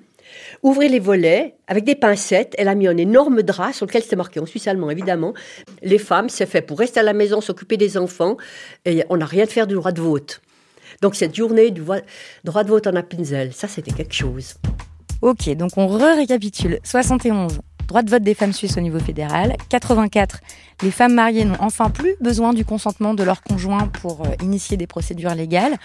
ouvrir 0.62 0.90
les 0.90 0.98
volets 0.98 1.54
avec 1.66 1.84
des 1.84 1.94
pincettes. 1.94 2.54
Elle 2.58 2.68
a 2.68 2.74
mis 2.74 2.88
un 2.88 2.96
énorme 2.96 3.42
drap 3.42 3.72
sur 3.72 3.86
lequel 3.86 4.02
c'était 4.02 4.16
marqué 4.16 4.40
en 4.40 4.46
suisse 4.46 4.66
allemand, 4.68 4.90
évidemment. 4.90 5.34
Les 5.82 5.98
femmes, 5.98 6.28
c'est 6.28 6.46
fait 6.46 6.62
pour 6.62 6.78
rester 6.78 7.00
à 7.00 7.02
la 7.02 7.12
maison, 7.12 7.40
s'occuper 7.40 7.76
des 7.76 7.96
enfants, 7.96 8.36
et 8.84 9.04
on 9.10 9.16
n'a 9.16 9.26
rien 9.26 9.44
de 9.44 9.50
faire 9.50 9.66
du 9.66 9.74
droit 9.74 9.92
de 9.92 10.00
vote. 10.00 10.40
Donc 11.00 11.14
cette 11.14 11.34
journée 11.34 11.70
du 11.70 11.82
droit 12.44 12.64
de 12.64 12.68
vote 12.68 12.86
en 12.86 12.94
Appenzell, 12.94 13.52
ça 13.52 13.68
c'était 13.68 13.92
quelque 13.92 14.14
chose. 14.14 14.54
Ok, 15.22 15.50
donc 15.54 15.72
on 15.76 15.86
re-récapitule. 15.86 16.78
71, 16.82 17.60
droit 17.86 18.02
de 18.02 18.10
vote 18.10 18.22
des 18.22 18.34
femmes 18.34 18.52
suisses 18.52 18.76
au 18.76 18.80
niveau 18.80 18.98
fédéral. 18.98 19.56
84, 19.68 20.40
les 20.82 20.90
femmes 20.90 21.14
mariées 21.14 21.44
n'ont 21.44 21.56
enfin 21.60 21.90
plus 21.90 22.14
besoin 22.20 22.54
du 22.54 22.64
consentement 22.64 23.14
de 23.14 23.22
leur 23.22 23.42
conjoint 23.42 23.88
pour 23.88 24.22
euh, 24.22 24.30
initier 24.42 24.76
des 24.76 24.86
procédures 24.86 25.34
légales. 25.34 25.76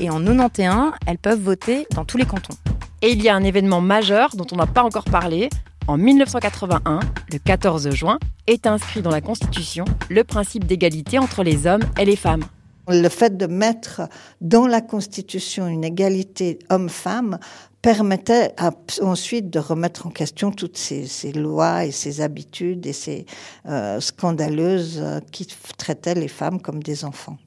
Et 0.00 0.10
en 0.10 0.20
91, 0.24 0.92
elles 1.06 1.18
peuvent 1.18 1.40
voter 1.40 1.86
dans 1.94 2.04
tous 2.04 2.16
les 2.16 2.24
cantons. 2.24 2.54
Et 3.04 3.10
il 3.10 3.20
y 3.20 3.28
a 3.28 3.34
un 3.34 3.42
événement 3.42 3.80
majeur 3.80 4.36
dont 4.36 4.46
on 4.52 4.56
n'a 4.56 4.68
pas 4.68 4.84
encore 4.84 5.04
parlé. 5.04 5.48
En 5.88 5.98
1981, 5.98 7.00
le 7.32 7.38
14 7.38 7.90
juin, 7.90 8.20
est 8.46 8.64
inscrit 8.64 9.02
dans 9.02 9.10
la 9.10 9.20
Constitution 9.20 9.84
le 10.08 10.22
principe 10.22 10.66
d'égalité 10.66 11.18
entre 11.18 11.42
les 11.42 11.66
hommes 11.66 11.82
et 11.98 12.04
les 12.04 12.14
femmes. 12.14 12.44
Le 12.86 13.08
fait 13.08 13.36
de 13.36 13.46
mettre 13.46 14.02
dans 14.40 14.68
la 14.68 14.80
Constitution 14.80 15.66
une 15.66 15.82
égalité 15.82 16.60
homme-femme 16.70 17.40
permettait 17.80 18.54
ensuite 19.00 19.50
de 19.50 19.58
remettre 19.58 20.06
en 20.06 20.10
question 20.10 20.52
toutes 20.52 20.76
ces, 20.76 21.32
lois 21.32 21.84
et 21.84 21.90
ces 21.90 22.20
habitudes 22.20 22.86
et 22.86 22.92
ces 22.92 23.26
euh, 23.66 23.98
scandaleuses 23.98 25.00
euh, 25.02 25.18
qui 25.32 25.48
traitaient 25.76 26.14
les 26.14 26.28
femmes 26.28 26.60
comme 26.60 26.80
des 26.80 27.04
enfants. 27.04 27.38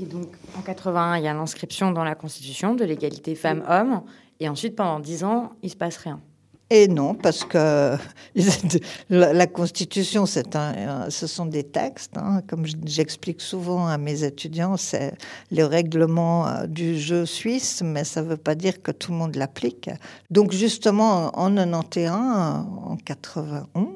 Et 0.00 0.04
donc, 0.04 0.28
en 0.58 0.62
81, 0.62 1.18
il 1.18 1.24
y 1.24 1.28
a 1.28 1.34
l'inscription 1.34 1.90
dans 1.90 2.04
la 2.04 2.14
Constitution 2.14 2.74
de 2.74 2.84
l'égalité 2.84 3.34
femmes-hommes. 3.34 4.02
Et 4.40 4.48
ensuite, 4.48 4.76
pendant 4.76 5.00
dix 5.00 5.24
ans, 5.24 5.52
il 5.62 5.70
se 5.70 5.76
passe 5.76 5.96
rien. 5.96 6.20
Et 6.68 6.88
non, 6.88 7.14
parce 7.14 7.44
que 7.44 7.96
la 9.08 9.46
Constitution, 9.46 10.26
ce 10.26 11.26
sont 11.28 11.46
des 11.46 11.62
textes. 11.62 12.16
Hein. 12.16 12.42
Comme 12.48 12.64
j'explique 12.84 13.40
souvent 13.40 13.86
à 13.86 13.98
mes 13.98 14.24
étudiants, 14.24 14.76
c'est 14.76 15.14
le 15.52 15.62
règlement 15.62 16.48
euh, 16.48 16.66
du 16.66 16.98
jeu 16.98 17.24
suisse, 17.24 17.82
mais 17.84 18.02
ça 18.02 18.20
ne 18.20 18.30
veut 18.30 18.36
pas 18.36 18.56
dire 18.56 18.82
que 18.82 18.90
tout 18.90 19.12
le 19.12 19.18
monde 19.18 19.36
l'applique. 19.36 19.90
Donc 20.30 20.50
justement, 20.50 21.30
en 21.38 21.54
91, 21.54 22.10
en 22.10 22.96
91, 23.04 23.86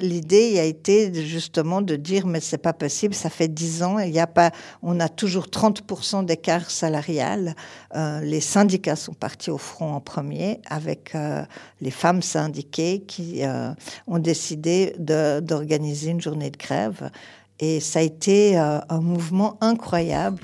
l'idée 0.00 0.58
a 0.58 0.64
été 0.64 1.12
justement 1.26 1.82
de 1.82 1.96
dire, 1.96 2.26
mais 2.26 2.40
c'est 2.40 2.58
pas 2.58 2.72
possible, 2.72 3.14
ça 3.14 3.30
fait 3.30 3.48
dix 3.48 3.82
ans, 3.82 3.98
il 3.98 4.12
y 4.12 4.18
a 4.18 4.26
pas, 4.26 4.50
on 4.82 5.00
a 5.00 5.08
toujours 5.08 5.46
30% 5.46 6.24
d'écart 6.24 6.70
salarial. 6.70 7.54
Euh, 7.94 8.20
les 8.20 8.40
syndicats 8.40 8.96
sont 8.96 9.14
partis 9.14 9.50
au 9.50 9.58
front 9.58 9.94
en 9.94 10.00
premier 10.00 10.60
avec 10.68 11.14
euh, 11.14 11.42
les 11.80 11.90
femmes 11.90 12.22
syndiquées 12.22 13.02
qui 13.06 13.44
euh, 13.44 13.72
ont 14.06 14.18
décidé 14.18 14.94
d'organiser 14.98 16.10
une 16.10 16.20
journée 16.20 16.50
de 16.50 16.58
grève. 16.58 17.10
Et 17.58 17.80
ça 17.80 17.98
a 17.98 18.02
été 18.02 18.56
un 18.56 19.00
mouvement 19.00 19.58
incroyable. 19.60 20.40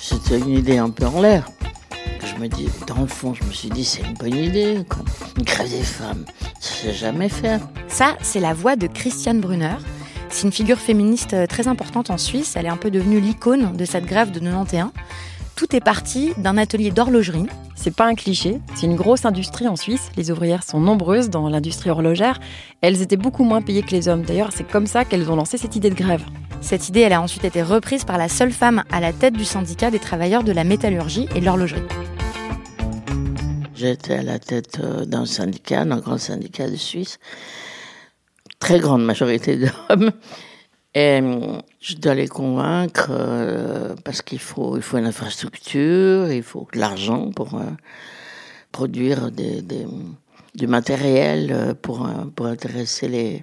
C'était 0.00 0.38
une 0.38 0.50
idée 0.50 0.78
un 0.78 0.90
peu 0.90 1.06
en 1.06 1.20
l'air. 1.20 1.50
Je 2.34 2.40
me 2.40 2.48
dis, 2.48 2.68
dans 2.86 3.00
le 3.00 3.06
fond, 3.06 3.32
je 3.34 3.44
me 3.44 3.52
suis 3.52 3.68
dit, 3.68 3.84
c'est 3.84 4.02
une 4.02 4.14
bonne 4.14 4.34
idée. 4.34 4.78
Une 5.36 5.44
grève 5.44 5.70
des 5.70 5.82
femmes, 5.82 6.24
ça 6.58 6.74
s'est 6.74 6.92
jamais 6.92 7.28
fait. 7.28 7.60
Ça, 7.88 8.16
c'est 8.22 8.40
la 8.40 8.54
voix 8.54 8.76
de 8.76 8.86
Christiane 8.86 9.40
Brunner. 9.40 9.76
C'est 10.30 10.46
une 10.46 10.52
figure 10.52 10.78
féministe 10.78 11.34
euh, 11.34 11.46
très 11.46 11.68
importante 11.68 12.10
en 12.10 12.18
Suisse. 12.18 12.54
Elle 12.56 12.66
est 12.66 12.70
un 12.70 12.76
peu 12.76 12.90
devenue 12.90 13.20
l'icône 13.20 13.76
de 13.76 13.84
cette 13.84 14.04
grève 14.04 14.32
de 14.32 14.40
91. 14.40 14.90
Tout 15.54 15.76
est 15.76 15.80
parti 15.80 16.32
d'un 16.36 16.58
atelier 16.58 16.90
d'horlogerie. 16.90 17.46
C'est 17.76 17.94
pas 17.94 18.06
un 18.06 18.14
cliché, 18.14 18.60
c'est 18.74 18.86
une 18.86 18.96
grosse 18.96 19.24
industrie 19.24 19.68
en 19.68 19.76
Suisse. 19.76 20.10
Les 20.16 20.32
ouvrières 20.32 20.64
sont 20.64 20.80
nombreuses 20.80 21.30
dans 21.30 21.48
l'industrie 21.48 21.90
horlogère. 21.90 22.40
Elles 22.80 23.00
étaient 23.02 23.16
beaucoup 23.16 23.44
moins 23.44 23.62
payées 23.62 23.82
que 23.82 23.92
les 23.92 24.08
hommes. 24.08 24.22
D'ailleurs, 24.22 24.50
c'est 24.52 24.68
comme 24.68 24.86
ça 24.86 25.04
qu'elles 25.04 25.30
ont 25.30 25.36
lancé 25.36 25.56
cette 25.56 25.76
idée 25.76 25.90
de 25.90 25.94
grève. 25.94 26.24
Cette 26.60 26.88
idée, 26.88 27.00
elle 27.00 27.12
a 27.12 27.20
ensuite 27.20 27.44
été 27.44 27.62
reprise 27.62 28.04
par 28.04 28.18
la 28.18 28.28
seule 28.28 28.52
femme 28.52 28.82
à 28.90 28.98
la 28.98 29.12
tête 29.12 29.34
du 29.34 29.44
syndicat 29.44 29.92
des 29.92 29.98
travailleurs 30.00 30.42
de 30.42 30.52
la 30.52 30.64
métallurgie 30.64 31.28
et 31.36 31.40
de 31.40 31.44
l'horlogerie. 31.44 31.82
J'étais 33.76 34.14
à 34.14 34.22
la 34.22 34.38
tête 34.38 34.78
euh, 34.80 35.04
d'un 35.04 35.26
syndicat, 35.26 35.84
d'un 35.84 35.98
grand 35.98 36.18
syndicat 36.18 36.70
de 36.70 36.76
Suisse. 36.76 37.18
Très 38.60 38.78
grande 38.78 39.04
majorité 39.04 39.56
d'hommes. 39.88 40.12
Et 40.94 41.20
euh, 41.20 41.58
je 41.80 41.96
dois 41.96 42.14
les 42.14 42.28
convaincre 42.28 43.08
euh, 43.10 43.96
parce 44.04 44.22
qu'il 44.22 44.38
faut, 44.38 44.76
il 44.76 44.82
faut 44.82 44.96
une 44.96 45.06
infrastructure, 45.06 46.30
il 46.30 46.44
faut 46.44 46.68
de 46.72 46.78
l'argent 46.78 47.32
pour 47.32 47.60
produire 48.70 49.32
du 49.32 50.66
matériel 50.68 51.74
pour, 51.82 52.08
intéresser 52.40 53.42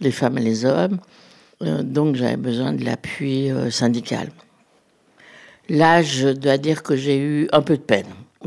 les 0.00 0.10
femmes 0.10 0.38
et 0.38 0.42
les 0.42 0.64
hommes. 0.64 0.98
donc 1.60 2.16
j'avais 2.16 2.36
besoin 2.36 2.72
de 2.72 2.84
l'appui 2.84 3.50
syndical. 3.70 4.30
Là, 5.68 6.02
je 6.02 6.28
dois 6.28 6.56
dire 6.56 6.82
que 6.82 6.96
j'ai 6.96 7.18
eu 7.18 7.48
un 7.52 7.60
peu 7.60 7.76
de 7.76 7.82
peine 7.82 8.06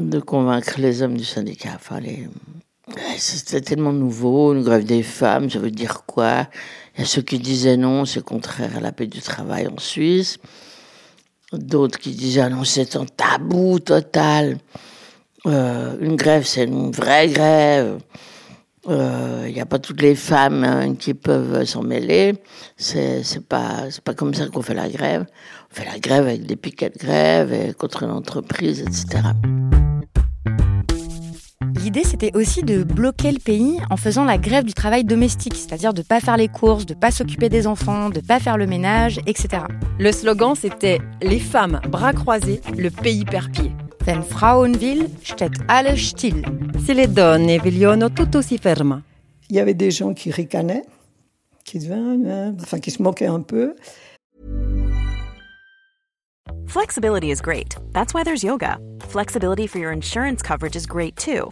de 0.09 0.19
convaincre 0.19 0.75
les 0.79 1.01
hommes 1.01 1.17
du 1.17 1.23
syndicat. 1.23 1.71
Enfin. 1.75 1.99
C'était 3.17 3.61
tellement 3.61 3.93
nouveau, 3.93 4.53
une 4.53 4.63
grève 4.63 4.83
des 4.83 5.03
femmes, 5.03 5.49
ça 5.49 5.59
veut 5.59 5.71
dire 5.71 6.03
quoi? 6.05 6.47
Il 6.95 7.01
y 7.01 7.03
a 7.03 7.05
ceux 7.05 7.21
qui 7.21 7.39
disaient 7.39 7.77
non, 7.77 8.05
c'est 8.05 8.23
contraire 8.23 8.77
à 8.77 8.79
la 8.79 8.91
paix 8.91 9.07
du 9.07 9.21
travail 9.21 9.67
en 9.67 9.77
Suisse. 9.77 10.39
D'autres 11.53 11.99
qui 11.99 12.11
disaient 12.11 12.41
ah 12.41 12.49
non, 12.49 12.63
c'est 12.63 12.95
un 12.95 13.05
tabou 13.05 13.79
total. 13.79 14.57
Euh, 15.45 15.95
une 15.99 16.15
grève, 16.15 16.45
c'est 16.45 16.65
une 16.65 16.91
vraie 16.91 17.27
grève. 17.29 17.99
Euh, 18.87 19.45
il 19.47 19.53
n'y 19.53 19.61
a 19.61 19.65
pas 19.65 19.79
toutes 19.79 20.01
les 20.01 20.15
femmes 20.15 20.63
hein, 20.63 20.95
qui 20.95 21.13
peuvent 21.13 21.63
s'en 21.65 21.83
mêler. 21.83 22.33
C'est, 22.77 23.23
pas, 23.47 23.85
pas 24.03 24.13
comme 24.13 24.33
ça 24.33 24.47
qu'on 24.47 24.61
fait 24.61 24.73
la 24.73 24.89
grève. 24.89 25.25
On 25.71 25.75
fait 25.75 25.85
la 25.85 25.99
grève 25.99 26.25
avec 26.27 26.45
des 26.45 26.55
piquets 26.55 26.89
de 26.89 26.97
grève 26.97 27.53
et 27.53 27.73
contre 27.73 28.05
l'entreprise, 28.05 28.81
etc. 28.81 29.21
L'idée, 31.93 32.07
c'était 32.07 32.31
aussi 32.37 32.63
de 32.63 32.83
bloquer 32.83 33.33
le 33.33 33.39
pays 33.39 33.77
en 33.89 33.97
faisant 33.97 34.23
la 34.23 34.37
grève 34.37 34.63
du 34.63 34.73
travail 34.73 35.03
domestique, 35.03 35.55
c'est-à-dire 35.55 35.93
de 35.93 35.99
ne 35.99 36.05
pas 36.05 36.21
faire 36.21 36.37
les 36.37 36.47
courses, 36.47 36.85
de 36.85 36.93
ne 36.93 36.99
pas 36.99 37.11
s'occuper 37.11 37.49
des 37.49 37.67
enfants, 37.67 38.09
de 38.09 38.21
ne 38.21 38.25
pas 38.25 38.39
faire 38.39 38.55
le 38.55 38.65
ménage, 38.65 39.19
etc. 39.27 39.63
Le 39.99 40.13
slogan, 40.13 40.55
c'était 40.55 40.99
Les 41.21 41.39
femmes, 41.39 41.81
bras 41.89 42.13
croisés, 42.13 42.61
le 42.77 42.89
pays 42.89 43.25
perd 43.25 43.51
pied. 43.51 43.73
Wenn 44.05 44.23
Frauen 44.23 44.71
will, 44.79 45.09
steht 45.21 45.51
alles 45.67 45.97
still. 45.97 46.45
Si 46.85 46.93
les 46.93 47.07
donne 47.07 47.57
vogliono, 47.57 48.07
tutto 48.07 48.41
si 48.41 48.57
ferma. 48.57 49.01
Il 49.49 49.57
y 49.57 49.59
avait 49.59 49.73
des 49.73 49.91
gens 49.91 50.13
qui 50.13 50.31
ricanaient, 50.31 50.85
qui, 51.65 51.79
enfin, 52.61 52.79
qui 52.79 52.91
se 52.91 53.03
moquaient 53.03 53.27
un 53.27 53.41
peu. 53.41 53.75
Flexibility 56.67 57.31
is 57.31 57.41
great. 57.41 57.75
That's 57.91 58.13
why 58.13 58.23
there's 58.23 58.45
yoga. 58.45 58.77
Flexibility 59.09 59.67
for 59.67 59.79
your 59.79 59.91
insurance 59.91 60.41
coverage 60.41 60.77
is 60.77 60.85
great 60.87 61.17
too. 61.17 61.51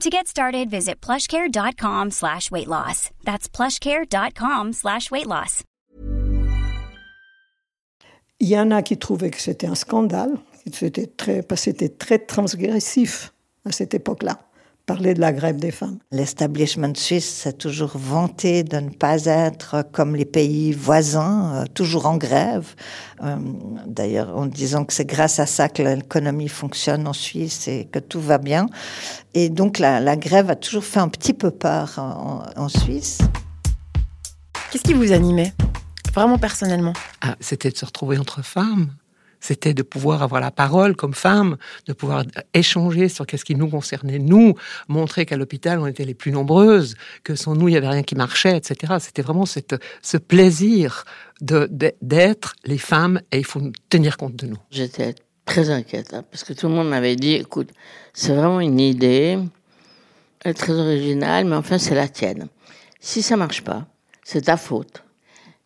To 0.00 0.10
get 0.10 0.26
started, 0.26 0.70
visit 0.70 1.00
plushcare.com 1.00 2.10
slash 2.10 2.50
weight 2.50 2.68
loss. 2.68 3.10
That's 3.24 3.48
plushcare.com 3.48 4.72
slash 4.72 5.10
weight 5.10 5.26
loss. 5.26 5.62
Il 8.40 8.48
y 8.48 8.58
en 8.58 8.72
a 8.72 8.82
qui 8.82 8.98
trouvaient 8.98 9.30
que 9.30 9.40
c'était 9.40 9.66
un 9.68 9.76
scandale, 9.76 10.36
parce 10.64 10.80
que 10.80 11.56
c'était 11.56 11.88
très 11.88 12.18
transgressif 12.18 13.32
à 13.64 13.72
cette 13.72 13.94
époque-là 13.94 14.40
parler 14.86 15.14
de 15.14 15.20
la 15.20 15.32
grève 15.32 15.56
des 15.56 15.70
femmes. 15.70 15.98
L'establishment 16.10 16.94
suisse 16.94 17.28
s'est 17.28 17.54
toujours 17.54 17.92
vanté 17.96 18.62
de 18.62 18.76
ne 18.76 18.90
pas 18.90 19.24
être 19.24 19.84
comme 19.92 20.14
les 20.14 20.24
pays 20.24 20.72
voisins, 20.72 21.54
euh, 21.54 21.64
toujours 21.72 22.06
en 22.06 22.16
grève. 22.16 22.74
Euh, 23.22 23.36
d'ailleurs, 23.86 24.36
en 24.36 24.46
disant 24.46 24.84
que 24.84 24.92
c'est 24.92 25.06
grâce 25.06 25.38
à 25.38 25.46
ça 25.46 25.68
que 25.68 25.82
l'économie 25.82 26.48
fonctionne 26.48 27.06
en 27.08 27.12
Suisse 27.12 27.66
et 27.68 27.86
que 27.90 27.98
tout 27.98 28.20
va 28.20 28.38
bien. 28.38 28.66
Et 29.32 29.48
donc, 29.48 29.78
la, 29.78 30.16
grève 30.16 30.50
a 30.50 30.56
toujours 30.56 30.84
fait 30.84 31.00
un 31.00 31.08
petit 31.08 31.34
peu 31.34 31.50
peur 31.50 31.94
en, 31.98 32.42
en 32.56 32.68
Suisse. 32.68 33.18
Qu'est-ce 34.70 34.84
qui 34.84 34.94
vous 34.94 35.12
animait, 35.12 35.52
vraiment 36.12 36.38
personnellement? 36.38 36.92
Ah, 37.20 37.36
C'était 37.40 37.70
de 37.70 37.76
se 37.76 37.84
retrouver 37.84 38.18
entre 38.18 38.42
femmes 38.42 38.90
C'était 39.46 39.74
de 39.74 39.82
pouvoir 39.82 40.22
avoir 40.22 40.40
la 40.40 40.50
parole 40.50 40.96
comme 40.96 41.12
femme, 41.12 41.58
de 41.84 41.92
pouvoir 41.92 42.24
échanger 42.54 43.10
sur 43.10 43.26
qu'est-ce 43.26 43.44
qui 43.44 43.54
nous 43.54 43.68
concernait, 43.68 44.18
nous, 44.18 44.54
montrer 44.88 45.26
qu'à 45.26 45.36
l'hôpital, 45.36 45.78
on 45.80 45.86
était 45.86 46.06
les 46.06 46.14
plus 46.14 46.32
nombreuses, 46.32 46.94
que 47.24 47.34
sans 47.34 47.54
nous, 47.54 47.68
il 47.68 47.72
n'y 47.72 47.76
avait 47.76 47.90
rien 47.90 48.02
qui 48.02 48.14
marchait, 48.14 48.56
etc. 48.56 48.94
C'était 49.00 49.20
vraiment 49.20 49.44
cette, 49.44 49.76
ce 50.00 50.16
plaisir 50.16 51.04
d'être 51.42 52.54
les 52.64 52.78
femmes 52.78 53.20
et 53.32 53.36
il 53.36 53.44
faut 53.44 53.60
tenir 53.90 54.16
compte 54.16 54.34
de 54.36 54.46
nous. 54.46 54.56
J'étais 54.70 55.14
très 55.44 55.68
inquiète, 55.68 56.14
hein, 56.14 56.24
parce 56.30 56.42
que 56.42 56.54
tout 56.54 56.68
le 56.68 56.72
monde 56.72 56.88
m'avait 56.88 57.16
dit, 57.16 57.34
écoute, 57.34 57.68
c'est 58.14 58.34
vraiment 58.34 58.60
une 58.60 58.80
idée, 58.80 59.38
elle 60.40 60.52
est 60.52 60.54
très 60.54 60.72
originale, 60.72 61.44
mais 61.44 61.56
enfin, 61.56 61.76
c'est 61.76 61.94
la 61.94 62.08
tienne. 62.08 62.48
Si 62.98 63.20
ça 63.20 63.36
marche 63.36 63.62
pas, 63.62 63.86
c'est 64.24 64.46
ta 64.46 64.56
faute. 64.56 65.03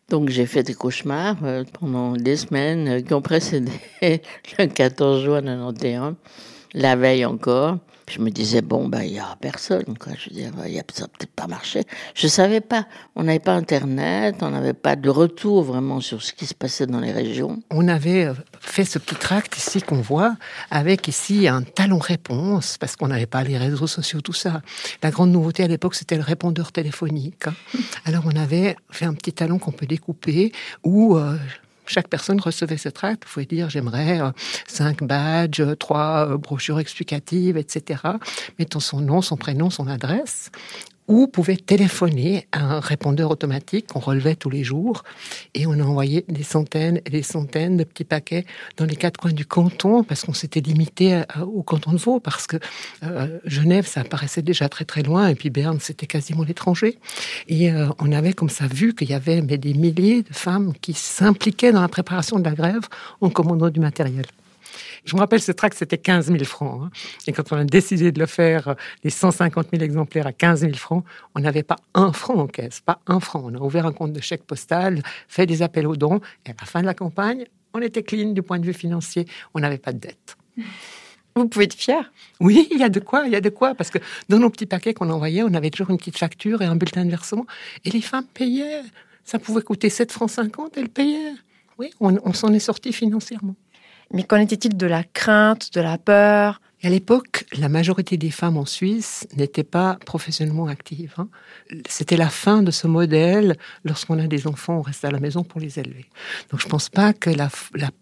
Donc 0.09 0.29
j'ai 0.29 0.45
fait 0.45 0.63
des 0.63 0.73
cauchemars 0.73 1.35
euh, 1.43 1.63
pendant 1.79 2.13
des 2.13 2.35
semaines 2.35 2.87
euh, 2.87 3.01
qui 3.01 3.13
ont 3.13 3.21
précédé 3.21 3.71
le 4.01 4.65
14 4.65 5.23
juin 5.23 5.41
91, 5.41 6.15
la 6.73 6.95
veille 6.95 7.25
encore 7.25 7.77
je 8.09 8.19
me 8.19 8.29
disais, 8.29 8.61
bon, 8.61 8.87
ben, 8.87 9.03
il 9.03 9.13
n'y 9.13 9.19
a 9.19 9.37
personne, 9.39 9.97
quoi. 9.97 10.13
Je 10.17 10.29
veux 10.29 10.35
dire, 10.35 10.51
y 10.67 10.79
a, 10.79 10.83
ça 10.93 11.07
peut-être 11.07 11.31
pas 11.31 11.47
marché. 11.47 11.83
Je 12.15 12.27
savais 12.27 12.61
pas. 12.61 12.87
On 13.15 13.23
n'avait 13.23 13.39
pas 13.39 13.53
Internet, 13.53 14.37
on 14.41 14.49
n'avait 14.49 14.73
pas 14.73 14.95
de 14.95 15.09
retour 15.09 15.63
vraiment 15.63 16.01
sur 16.01 16.21
ce 16.21 16.33
qui 16.33 16.45
se 16.45 16.53
passait 16.53 16.87
dans 16.87 16.99
les 16.99 17.11
régions. 17.11 17.61
On 17.69 17.87
avait 17.87 18.25
euh, 18.25 18.33
fait 18.59 18.85
ce 18.85 18.99
petit 18.99 19.15
tract 19.15 19.57
ici 19.57 19.81
qu'on 19.81 20.01
voit, 20.01 20.35
avec 20.71 21.07
ici 21.07 21.47
un 21.47 21.61
talon 21.61 21.99
réponse, 21.99 22.77
parce 22.77 22.95
qu'on 22.95 23.07
n'avait 23.07 23.25
pas 23.25 23.43
les 23.43 23.57
réseaux 23.57 23.87
sociaux, 23.87 24.21
tout 24.21 24.33
ça. 24.33 24.61
La 25.03 25.11
grande 25.11 25.31
nouveauté 25.31 25.63
à 25.63 25.67
l'époque, 25.67 25.95
c'était 25.95 26.17
le 26.17 26.23
répondeur 26.23 26.71
téléphonique. 26.71 27.47
Hein. 27.47 27.53
Alors, 28.05 28.23
on 28.25 28.35
avait 28.35 28.75
fait 28.89 29.05
un 29.05 29.13
petit 29.13 29.33
talon 29.33 29.59
qu'on 29.59 29.71
peut 29.71 29.85
découper, 29.85 30.51
où 30.83 31.17
euh, 31.17 31.37
chaque 31.89 32.07
personne 32.07 32.39
recevait 32.39 32.77
ce 32.77 32.89
tract. 32.89 33.25
Vous 33.25 33.33
pouvez 33.33 33.45
dire, 33.45 33.69
j'aimerais 33.69 34.21
euh, 34.21 34.31
cinq 34.67 35.03
badges, 35.03 35.63
trois 35.79 36.27
euh, 36.29 36.37
brochures 36.37 36.79
explicatives, 36.79 37.57
etc. 37.57 38.01
Mettant 38.57 38.79
son 38.79 39.01
nom, 39.01 39.21
son 39.21 39.37
prénom, 39.37 39.69
son 39.69 39.87
adresse 39.87 40.51
ou 41.09 41.27
pouvait 41.27 41.57
téléphoner 41.57 42.47
à 42.51 42.63
un 42.63 42.79
répondeur 42.79 43.31
automatique 43.31 43.87
qu'on 43.87 43.99
relevait 43.99 44.35
tous 44.35 44.51
les 44.51 44.63
jours 44.63 45.03
et 45.55 45.65
on 45.65 45.73
a 45.73 45.83
envoyé 45.83 46.23
des 46.29 46.43
centaines 46.43 47.01
et 47.05 47.09
des 47.09 47.23
centaines 47.23 47.77
de 47.77 47.83
petits 47.83 48.03
paquets 48.03 48.45
dans 48.77 48.85
les 48.85 48.95
quatre 48.95 49.17
coins 49.17 49.33
du 49.33 49.45
canton 49.45 50.03
parce 50.03 50.23
qu'on 50.23 50.33
s'était 50.33 50.61
limité 50.61 51.23
au 51.41 51.63
canton 51.63 51.91
de 51.93 51.97
Vaud 51.97 52.19
parce 52.19 52.45
que 52.45 52.57
euh, 53.03 53.39
Genève 53.43 53.87
ça 53.87 54.03
paraissait 54.03 54.43
déjà 54.43 54.69
très 54.69 54.85
très 54.85 55.01
loin 55.01 55.27
et 55.27 55.35
puis 55.35 55.49
Berne 55.49 55.79
c'était 55.79 56.07
quasiment 56.07 56.43
l'étranger 56.43 56.99
et 57.47 57.71
euh, 57.71 57.87
on 57.99 58.11
avait 58.11 58.33
comme 58.33 58.49
ça 58.49 58.67
vu 58.67 58.93
qu'il 58.93 59.09
y 59.09 59.13
avait 59.15 59.41
mais, 59.41 59.57
des 59.57 59.73
milliers 59.73 60.21
de 60.21 60.33
femmes 60.33 60.73
qui 60.79 60.93
s'impliquaient 60.93 61.71
dans 61.71 61.81
la 61.81 61.87
préparation 61.87 62.37
de 62.37 62.43
la 62.43 62.53
grève 62.53 62.87
en 63.19 63.31
commandant 63.31 63.69
du 63.69 63.79
matériel. 63.79 64.25
Je 65.09 65.15
me 65.15 65.21
rappelle, 65.21 65.41
ce 65.41 65.51
tract, 65.51 65.75
c'était 65.75 65.97
15 65.97 66.27
000 66.27 66.43
francs. 66.43 66.83
Hein. 66.83 66.91
Et 67.25 67.33
quand 67.33 67.51
on 67.51 67.55
a 67.55 67.63
décidé 67.63 68.11
de 68.11 68.19
le 68.19 68.27
faire, 68.27 68.67
euh, 68.67 68.73
les 69.03 69.09
150 69.09 69.69
000 69.71 69.83
exemplaires 69.83 70.27
à 70.27 70.33
15 70.33 70.59
000 70.59 70.73
francs, 70.73 71.03
on 71.33 71.39
n'avait 71.39 71.63
pas 71.63 71.77
un 71.95 72.13
franc 72.13 72.35
en 72.35 72.45
caisse, 72.45 72.79
pas 72.81 72.99
un 73.07 73.19
franc. 73.19 73.41
On 73.43 73.55
a 73.55 73.59
ouvert 73.59 73.87
un 73.87 73.91
compte 73.91 74.13
de 74.13 74.21
chèque 74.21 74.43
postal, 74.43 75.01
fait 75.27 75.47
des 75.47 75.63
appels 75.63 75.87
aux 75.87 75.95
dons, 75.95 76.19
et 76.45 76.51
à 76.51 76.53
la 76.59 76.65
fin 76.67 76.81
de 76.81 76.85
la 76.85 76.93
campagne, 76.93 77.45
on 77.73 77.81
était 77.81 78.03
clean 78.03 78.33
du 78.33 78.43
point 78.43 78.59
de 78.59 78.65
vue 78.65 78.73
financier. 78.73 79.25
On 79.55 79.61
n'avait 79.61 79.79
pas 79.79 79.93
de 79.93 79.97
dette. 79.97 80.37
Vous 81.35 81.47
pouvez 81.47 81.65
être 81.65 81.73
fier. 81.73 82.11
Oui, 82.39 82.67
il 82.69 82.77
y 82.77 82.83
a 82.83 82.89
de 82.89 82.99
quoi, 82.99 83.23
il 83.25 83.31
y 83.31 83.35
a 83.35 83.41
de 83.41 83.49
quoi, 83.49 83.73
parce 83.73 83.89
que 83.89 83.97
dans 84.27 84.37
nos 84.37 84.51
petits 84.51 84.67
paquets 84.67 84.93
qu'on 84.93 85.09
envoyait, 85.09 85.41
on 85.41 85.55
avait 85.55 85.71
toujours 85.71 85.89
une 85.89 85.97
petite 85.97 86.19
facture 86.19 86.61
et 86.61 86.65
un 86.65 86.75
bulletin 86.75 87.03
de 87.03 87.09
versement, 87.09 87.47
et 87.83 87.89
les 87.89 88.01
femmes 88.01 88.27
payaient. 88.31 88.83
Ça 89.23 89.39
pouvait 89.39 89.63
coûter 89.63 89.89
7 89.89 90.11
francs 90.11 90.29
50, 90.29 90.77
elles 90.77 90.89
payaient. 90.89 91.33
Oui, 91.79 91.89
on 91.99 92.33
s'en 92.33 92.53
est 92.53 92.59
sorti 92.59 92.91
financièrement. 92.91 93.55
Mais 94.11 94.23
qu'en 94.23 94.37
était-il 94.37 94.75
de 94.75 94.87
la 94.87 95.03
crainte, 95.03 95.73
de 95.73 95.81
la 95.81 95.97
peur? 95.97 96.61
À 96.81 96.89
l'époque, 96.89 97.45
la 97.57 97.67
majorité 97.67 98.15
des 98.15 98.29
femmes 98.29 98.55
en 98.55 98.65
Suisse 98.65 99.27
n'étaient 99.35 99.63
pas 99.65 99.97
professionnellement 100.05 100.67
actives. 100.67 101.13
Hein. 101.17 101.27
C'était 101.89 102.15
la 102.15 102.29
fin 102.29 102.63
de 102.63 102.71
ce 102.71 102.87
modèle. 102.87 103.57
Lorsqu'on 103.83 104.17
a 104.17 104.27
des 104.27 104.47
enfants, 104.47 104.77
on 104.77 104.81
reste 104.81 105.03
à 105.03 105.11
la 105.11 105.19
maison 105.19 105.43
pour 105.43 105.59
les 105.59 105.77
élever. 105.77 106.05
Donc 106.51 106.61
je 106.61 106.67
pense 106.67 106.87
pas 106.87 107.11
que 107.11 107.29
la, 107.29 107.49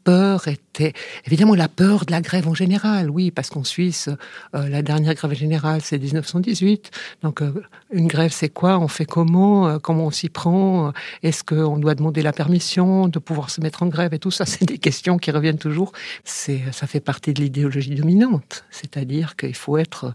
peur 0.04 0.48
était... 0.48 0.94
Évidemment, 1.26 1.56
la 1.56 1.70
peur 1.70 2.06
de 2.06 2.12
la 2.12 2.22
grève 2.22 2.48
en 2.48 2.54
général, 2.54 3.10
oui, 3.10 3.32
parce 3.32 3.50
qu'en 3.50 3.64
Suisse, 3.64 4.10
euh, 4.54 4.70
la 4.70 4.84
dernière 4.84 5.16
grève 5.16 5.34
générale, 5.34 5.82
c'est 5.82 5.98
1918. 5.98 6.92
Donc 7.24 7.42
euh, 7.42 7.52
une 7.92 8.08
grève, 8.08 8.32
c'est 8.32 8.50
quoi? 8.50 8.78
On 8.78 8.88
fait 8.88 9.06
comment? 9.06 9.68
Euh, 9.68 9.78
Comment 9.80 10.08
on 10.08 10.12
s'y 10.12 10.30
prend? 10.30 10.92
Est-ce 11.24 11.44
qu'on 11.44 11.78
doit 11.78 11.96
demander 11.96 12.22
la 12.22 12.34
permission 12.34 13.08
de 13.08 13.20
pouvoir 13.20 13.50
se 13.50 13.62
mettre 13.62 13.84
en 13.84 13.88
grève 13.88 14.14
et 14.14 14.20
tout? 14.20 14.32
Ça 14.32 14.46
C'est 14.58 14.66
des 14.66 14.78
questions 14.78 15.18
qui 15.18 15.32
reviennent 15.32 15.58
toujours. 15.58 15.94
Ça 16.24 16.88
fait 16.88 17.00
partie 17.00 17.34
de 17.34 17.42
l'idéologie 17.42 17.96
dominante 17.96 18.66
c'est-à-dire 18.72 19.36
qu'il 19.36 19.56
faut 19.56 19.78
être 19.78 20.14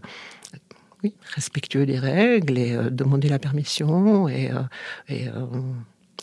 respectueux 1.35 1.85
des 1.85 1.99
règles 1.99 2.57
et 2.57 2.73
euh, 2.73 2.89
demander 2.89 3.29
la 3.29 3.39
permission 3.39 4.27
et, 4.27 4.51
euh, 4.51 4.61
euh, 5.11 5.45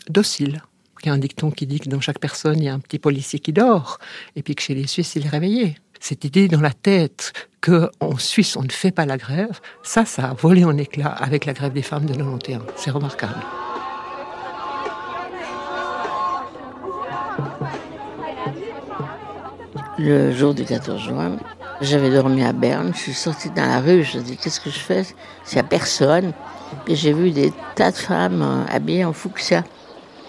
docile. 0.09 0.61
Il 1.03 1.07
y 1.07 1.09
a 1.09 1.13
un 1.13 1.17
dicton 1.17 1.51
qui 1.51 1.65
dit 1.65 1.79
que 1.79 1.89
dans 1.89 1.99
chaque 1.99 2.19
personne, 2.19 2.59
il 2.59 2.65
y 2.65 2.69
a 2.69 2.73
un 2.73 2.79
petit 2.79 2.99
policier 2.99 3.39
qui 3.39 3.53
dort, 3.53 3.97
et 4.35 4.43
puis 4.43 4.53
que 4.53 4.61
chez 4.61 4.75
les 4.75 4.85
Suisses, 4.85 5.15
il 5.15 5.25
est 5.25 5.29
réveillé. 5.29 5.75
Cette 5.99 6.25
idée 6.25 6.47
dans 6.47 6.61
la 6.61 6.73
tête 6.73 7.33
qu'en 7.59 8.17
Suisse, 8.17 8.55
on 8.55 8.63
ne 8.63 8.69
fait 8.69 8.91
pas 8.91 9.05
la 9.05 9.17
grève, 9.17 9.59
ça, 9.83 10.05
ça 10.05 10.29
a 10.29 10.33
volé 10.33 10.63
en 10.63 10.77
éclats 10.77 11.13
avec 11.13 11.45
la 11.45 11.53
grève 11.53 11.73
des 11.73 11.81
femmes 11.81 12.05
de 12.05 12.13
91. 12.13 12.61
C'est 12.75 12.91
remarquable. 12.91 13.41
Le 19.97 20.31
jour 20.31 20.53
du 20.55 20.65
14 20.65 20.99
juin, 20.99 21.37
j'avais 21.81 22.11
dormi 22.11 22.43
à 22.43 22.53
Berne, 22.53 22.91
je 22.93 22.99
suis 22.99 23.13
sortie 23.13 23.49
dans 23.49 23.65
la 23.65 23.79
rue, 23.79 24.03
je 24.03 24.19
me 24.19 24.23
dis 24.23 24.37
qu'est-ce 24.37 24.59
que 24.59 24.69
je 24.69 24.79
fais? 24.79 25.03
S'il 25.43 25.55
n'y 25.55 25.59
a 25.61 25.63
personne. 25.63 26.31
Et 26.87 26.95
j'ai 26.95 27.11
vu 27.11 27.31
des 27.31 27.51
tas 27.75 27.91
de 27.91 27.97
femmes 27.97 28.41
euh, 28.41 28.73
habillées 28.73 29.03
en 29.03 29.13
fuchsia. 29.13 29.63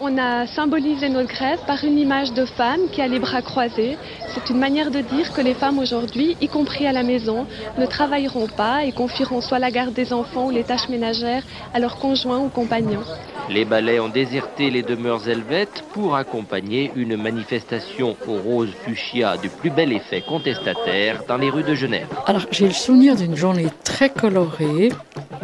On 0.05 0.19
a 0.19 0.49
symbolisé 0.49 1.09
notre 1.09 1.29
grève 1.29 1.61
par 1.65 1.85
une 1.85 1.97
image 1.97 2.33
de 2.33 2.45
femme 2.45 2.81
qui 2.91 3.01
a 3.01 3.07
les 3.07 3.21
bras 3.21 3.41
croisés. 3.41 3.97
C'est 4.35 4.51
une 4.51 4.59
manière 4.59 4.91
de 4.91 5.01
dire 5.01 5.33
que 5.33 5.41
les 5.41 5.55
femmes 5.55 5.79
aujourd'hui, 5.79 6.37
y 6.41 6.49
compris 6.49 6.89
à 6.89 6.93
la 6.93 7.05
maison, 7.05 7.47
ne 7.79 7.87
travailleront 7.87 8.49
pas 8.49 8.85
et 8.85 8.91
confieront 8.91 9.41
soit 9.41 9.61
la 9.61 9.71
garde 9.71 9.95
des 9.95 10.13
enfants 10.13 10.47
ou 10.47 10.51
les 10.51 10.65
tâches 10.65 10.89
ménagères 10.89 11.45
à 11.73 11.79
leurs 11.79 11.99
conjoints 11.99 12.41
ou 12.41 12.49
compagnons. 12.49 13.05
Les 13.49 13.65
balais 13.65 14.01
ont 14.01 14.09
déserté 14.09 14.71
les 14.71 14.83
demeures 14.83 15.29
helvètes 15.29 15.85
pour 15.93 16.17
accompagner 16.17 16.91
une 16.97 17.17
manifestation 17.17 18.17
au 18.27 18.39
rose 18.39 18.71
fuchsia 18.85 19.37
du 19.37 19.51
plus 19.51 19.71
bel 19.71 19.93
effet 19.93 20.25
contestataire 20.27 21.23
dans 21.29 21.37
les 21.37 21.51
rues 21.51 21.63
de 21.63 21.77
Genève. 21.77 22.09
Alors 22.27 22.43
j'ai 22.51 22.67
le 22.67 22.75
souvenir 22.75 23.15
d'une 23.15 23.37
journée 23.37 23.69
très 23.85 24.11
colorée 24.11 24.91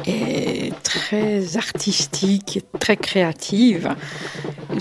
et 0.06 0.72
très 0.82 1.56
artistique, 1.56 2.60
très 2.78 2.96
créative, 2.96 3.94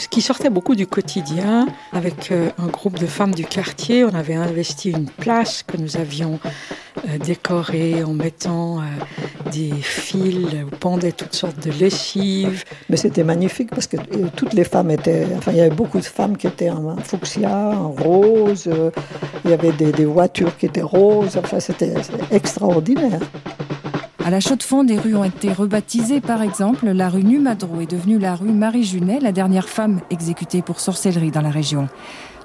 qui 0.10 0.21
sortait 0.21 0.50
beaucoup 0.50 0.76
du 0.76 0.88
quotidien. 0.88 1.67
Avec 1.93 2.32
euh, 2.32 2.50
un 2.58 2.67
groupe 2.67 3.00
de 3.00 3.06
femmes 3.06 3.34
du 3.34 3.45
quartier, 3.45 4.04
on 4.04 4.13
avait 4.13 4.36
investi 4.36 4.91
une 4.91 5.10
place 5.10 5.63
que 5.63 5.78
nous 5.78 5.97
avions 5.97 6.39
euh, 7.08 7.17
décorée 7.17 8.04
en 8.04 8.13
mettant 8.13 8.80
euh, 8.80 8.84
des 9.52 9.71
fils 9.71 10.56
où 10.65 10.76
pendaient 10.76 11.12
toutes 11.12 11.36
sortes 11.36 11.65
de 11.65 11.71
lessives. 11.71 12.63
Mais 12.89 12.97
c'était 12.97 13.23
magnifique 13.23 13.69
parce 13.69 13.88
que 13.88 13.97
toutes 14.36 14.54
les 14.54 14.63
femmes 14.63 14.91
étaient, 14.91 15.26
enfin 15.38 15.52
il 15.52 15.58
y 15.58 15.62
avait 15.62 15.76
beaucoup 15.76 16.00
de 16.00 16.06
femmes 16.06 16.38
qui 16.38 16.47
étaient 16.47 16.69
en 16.69 16.97
fuchsia, 16.97 17.69
en 17.69 17.91
rose, 17.91 18.69
il 19.45 19.52
y 19.52 19.54
avait 19.54 19.71
des, 19.71 19.91
des 19.91 20.06
voitures 20.06 20.56
qui 20.58 20.65
étaient 20.65 20.82
roses, 20.82 21.38
enfin 21.38 21.60
c'était 21.60 21.93
extraordinaire. 22.32 23.19
À 24.27 24.29
la 24.29 24.41
Chaux-de-Fonds, 24.41 24.83
des 24.83 24.97
rues 24.97 25.15
ont 25.15 25.23
été 25.23 25.53
rebaptisées. 25.53 26.19
Par 26.19 26.41
exemple, 26.41 26.85
la 26.89 27.07
rue 27.07 27.23
Numadro 27.23 27.79
est 27.79 27.89
devenue 27.89 28.19
la 28.19 28.35
rue 28.35 28.51
Marie 28.51 28.83
Junet, 28.83 29.21
la 29.21 29.31
dernière 29.31 29.69
femme 29.69 30.01
exécutée 30.09 30.61
pour 30.61 30.81
sorcellerie 30.81 31.31
dans 31.31 31.39
la 31.39 31.49
région. 31.49 31.87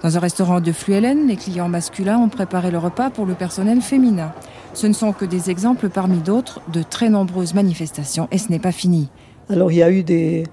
Dans 0.04 0.16
un 0.16 0.20
restaurant 0.20 0.60
de 0.60 0.70
Fluellen, 0.70 1.26
les 1.26 1.34
clients 1.34 1.68
masculins 1.68 2.18
ont 2.18 2.28
préparé 2.28 2.70
le 2.70 2.78
repas 2.78 3.10
pour 3.10 3.26
le 3.26 3.34
personnel 3.34 3.80
féminin. 3.80 4.32
Ce 4.74 4.86
ne 4.86 4.92
sont 4.92 5.10
que 5.10 5.24
des 5.24 5.50
exemples 5.50 5.88
parmi 5.88 6.18
d'autres 6.18 6.60
de 6.72 6.84
très 6.84 7.08
nombreuses 7.08 7.52
manifestations 7.52 8.28
et 8.30 8.38
ce 8.38 8.50
n'est 8.50 8.60
pas 8.60 8.70
fini. 8.70 9.08
Alors 9.50 9.72
il 9.72 9.78
y 9.78 9.82
a 9.82 9.90
eu 9.90 10.04
des, 10.04 10.44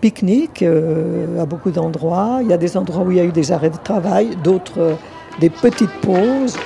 pique-niques 0.00 0.64
euh, 0.64 1.40
à 1.40 1.46
beaucoup 1.46 1.70
d'endroits. 1.70 2.40
Il 2.42 2.48
y 2.48 2.52
a 2.52 2.58
des 2.58 2.76
endroits 2.76 3.04
où 3.04 3.12
il 3.12 3.18
y 3.18 3.20
a 3.20 3.24
eu 3.24 3.30
des 3.30 3.52
arrêts 3.52 3.70
de 3.70 3.76
travail, 3.76 4.30
d'autres 4.42 4.80
euh, 4.80 4.94
des 5.38 5.50
petites 5.50 6.00
pauses. 6.00 6.56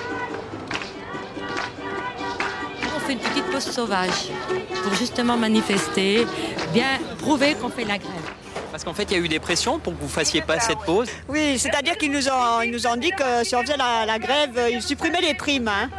Sauvage 3.77 4.31
pour 4.83 4.95
justement 4.95 5.37
manifester, 5.37 6.27
bien 6.73 6.99
prouver 7.19 7.55
qu'on 7.55 7.69
fait 7.69 7.85
la 7.85 7.99
grève. 7.99 8.27
Parce 8.71 8.85
qu'en 8.85 8.95
fait, 8.95 9.05
il 9.11 9.13
y 9.13 9.21
a 9.21 9.23
eu 9.23 9.29
des 9.29 9.39
pressions 9.39 9.79
pour 9.79 9.95
que 9.95 10.01
vous 10.01 10.09
fassiez 10.09 10.41
pas 10.41 10.59
cette 10.61 10.79
pause. 10.79 11.09
Oui, 11.29 11.59
c'est-à-dire 11.59 11.97
qu'ils 11.99 12.11
nous, 12.11 12.27
ont, 12.29 12.63
ils 12.63 12.71
nous 12.71 12.87
ont 12.87 12.97
dit 12.97 13.11
que 13.11 13.45
si 13.45 13.55
on 13.55 13.61
faisait 13.61 13.77
la, 13.77 14.19
grève, 14.19 14.59
ils 14.73 14.81
supprimaient 14.81 15.21
les 15.21 15.35
primes. 15.35 15.69
Hein. 15.69 15.91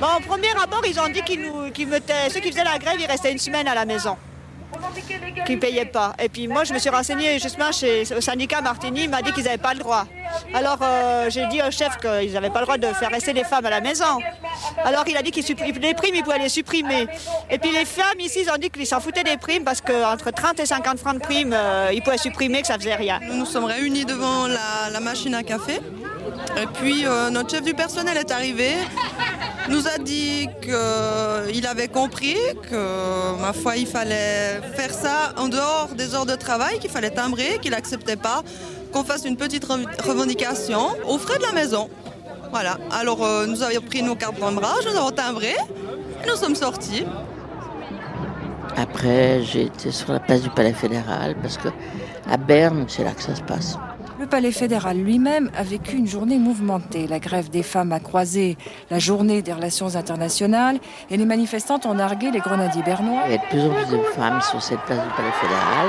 Bon, 0.00 0.06
au 0.16 0.20
premier 0.20 0.52
rapport, 0.52 0.82
ils 0.86 0.98
ont 1.00 1.08
dit 1.08 1.22
qu'ils 1.22 1.42
nous, 1.42 1.86
mettaient, 1.88 2.30
ceux 2.30 2.40
qui 2.40 2.50
faisaient 2.52 2.64
la 2.64 2.78
grève, 2.78 2.96
ils 3.00 3.06
restaient 3.06 3.32
une 3.32 3.38
semaine 3.38 3.66
à 3.66 3.74
la 3.74 3.84
maison. 3.84 4.16
Qui 5.46 5.56
ne 5.56 5.60
payaient 5.60 5.84
pas. 5.84 6.14
Et 6.22 6.28
puis 6.28 6.48
moi, 6.48 6.64
je 6.64 6.72
me 6.72 6.78
suis 6.78 6.90
renseignée 6.90 7.38
justement 7.38 7.72
chez, 7.72 8.02
au 8.14 8.20
syndicat 8.20 8.60
Martini, 8.60 9.04
il 9.04 9.10
m'a 9.10 9.22
dit 9.22 9.32
qu'ils 9.32 9.44
n'avaient 9.44 9.58
pas 9.58 9.74
le 9.74 9.80
droit. 9.80 10.06
Alors 10.54 10.78
euh, 10.82 11.30
j'ai 11.30 11.46
dit 11.46 11.60
au 11.62 11.70
chef 11.70 11.96
qu'ils 11.98 12.32
n'avaient 12.32 12.50
pas 12.50 12.60
le 12.60 12.66
droit 12.66 12.78
de 12.78 12.86
faire 12.88 13.10
rester 13.10 13.32
les 13.32 13.44
femmes 13.44 13.66
à 13.66 13.70
la 13.70 13.80
maison. 13.80 14.18
Alors 14.84 15.04
il 15.06 15.16
a 15.16 15.22
dit 15.22 15.30
qu'il 15.30 15.44
les 15.80 15.94
primes, 15.94 16.14
il 16.14 16.22
pouvait 16.22 16.38
les 16.38 16.48
supprimer. 16.48 17.06
Et 17.50 17.58
puis 17.58 17.70
les 17.70 17.84
femmes 17.84 18.20
ici, 18.20 18.40
ils 18.44 18.50
ont 18.50 18.58
dit 18.58 18.70
qu'ils 18.70 18.86
s'en 18.86 19.00
foutaient 19.00 19.24
des 19.24 19.36
primes 19.36 19.64
parce 19.64 19.80
qu'entre 19.80 20.30
30 20.30 20.60
et 20.60 20.66
50 20.66 20.98
francs 20.98 21.14
de 21.14 21.20
primes, 21.20 21.54
euh, 21.54 21.90
ils 21.92 22.02
pouvaient 22.02 22.18
supprimer, 22.18 22.60
que 22.60 22.66
ça 22.66 22.74
faisait 22.78 22.94
rien. 22.94 23.20
Nous 23.22 23.36
nous 23.36 23.46
sommes 23.46 23.64
réunis 23.64 24.04
devant 24.04 24.46
la, 24.46 25.00
machine 25.00 25.34
à 25.34 25.42
café. 25.42 25.80
Et 26.60 26.66
puis 26.74 27.06
euh, 27.06 27.30
notre 27.30 27.50
chef 27.50 27.62
du 27.62 27.72
personnel 27.72 28.16
est 28.16 28.30
arrivé, 28.30 28.74
nous 29.68 29.86
a 29.86 29.98
dit 29.98 30.48
qu'il 30.62 31.66
avait 31.66 31.88
compris 31.88 32.36
que, 32.70 33.40
ma 33.40 33.52
foi, 33.52 33.76
il 33.76 33.86
fallait 33.86 34.60
faire 34.74 34.92
ça 34.92 35.34
en 35.36 35.48
dehors 35.48 35.88
des 35.96 36.14
heures 36.14 36.26
de 36.26 36.34
travail, 36.34 36.78
qu'il 36.78 36.90
fallait 36.90 37.10
timbrer, 37.10 37.58
qu'il 37.60 37.72
n'acceptait 37.72 38.16
pas 38.16 38.42
qu'on 38.92 39.04
fasse 39.04 39.24
une 39.24 39.36
petite 39.36 39.64
revendication 39.64 40.80
aux 41.06 41.18
frais 41.18 41.38
de 41.38 41.42
la 41.42 41.52
maison. 41.52 41.90
Voilà. 42.50 42.78
Alors 42.90 43.24
euh, 43.24 43.46
nous 43.46 43.62
avions 43.62 43.82
pris 43.82 44.02
nos 44.02 44.16
cartes 44.16 44.38
d'embrage, 44.40 44.84
nous 44.90 44.96
avons 44.96 45.10
timbré 45.10 45.54
et 46.22 46.26
nous 46.26 46.36
sommes 46.36 46.54
sortis. 46.54 47.04
Après, 48.76 49.42
j'ai 49.42 49.64
été 49.64 49.90
sur 49.90 50.12
la 50.12 50.20
place 50.20 50.42
du 50.42 50.50
Palais 50.50 50.72
fédéral 50.72 51.36
parce 51.42 51.58
que 51.58 51.68
à 52.30 52.36
Berne, 52.36 52.86
c'est 52.88 53.04
là 53.04 53.12
que 53.12 53.22
ça 53.22 53.34
se 53.34 53.42
passe. 53.42 53.76
Palais 54.28 54.52
fédéral 54.52 54.98
lui-même 54.98 55.50
a 55.56 55.62
vécu 55.62 55.96
une 55.96 56.06
journée 56.06 56.38
mouvementée. 56.38 57.06
La 57.06 57.18
grève 57.18 57.50
des 57.50 57.62
femmes 57.62 57.92
a 57.92 58.00
croisé 58.00 58.56
la 58.90 58.98
journée 58.98 59.42
des 59.42 59.52
relations 59.52 59.96
internationales 59.96 60.78
et 61.10 61.16
les 61.16 61.24
manifestantes 61.24 61.86
ont 61.86 61.94
nargué 61.94 62.30
les 62.30 62.40
grenadiers 62.40 62.82
bernois. 62.82 63.22
Il 63.26 63.32
y 63.32 63.34
a 63.34 63.38
de 63.38 63.48
plus 63.48 63.64
en 63.64 63.74
plus 63.74 63.96
de 63.96 64.02
femmes 64.14 64.40
sur 64.42 64.62
cette 64.62 64.80
place 64.80 65.02
du 65.02 65.10
Palais 65.14 65.32
fédéral 65.32 65.88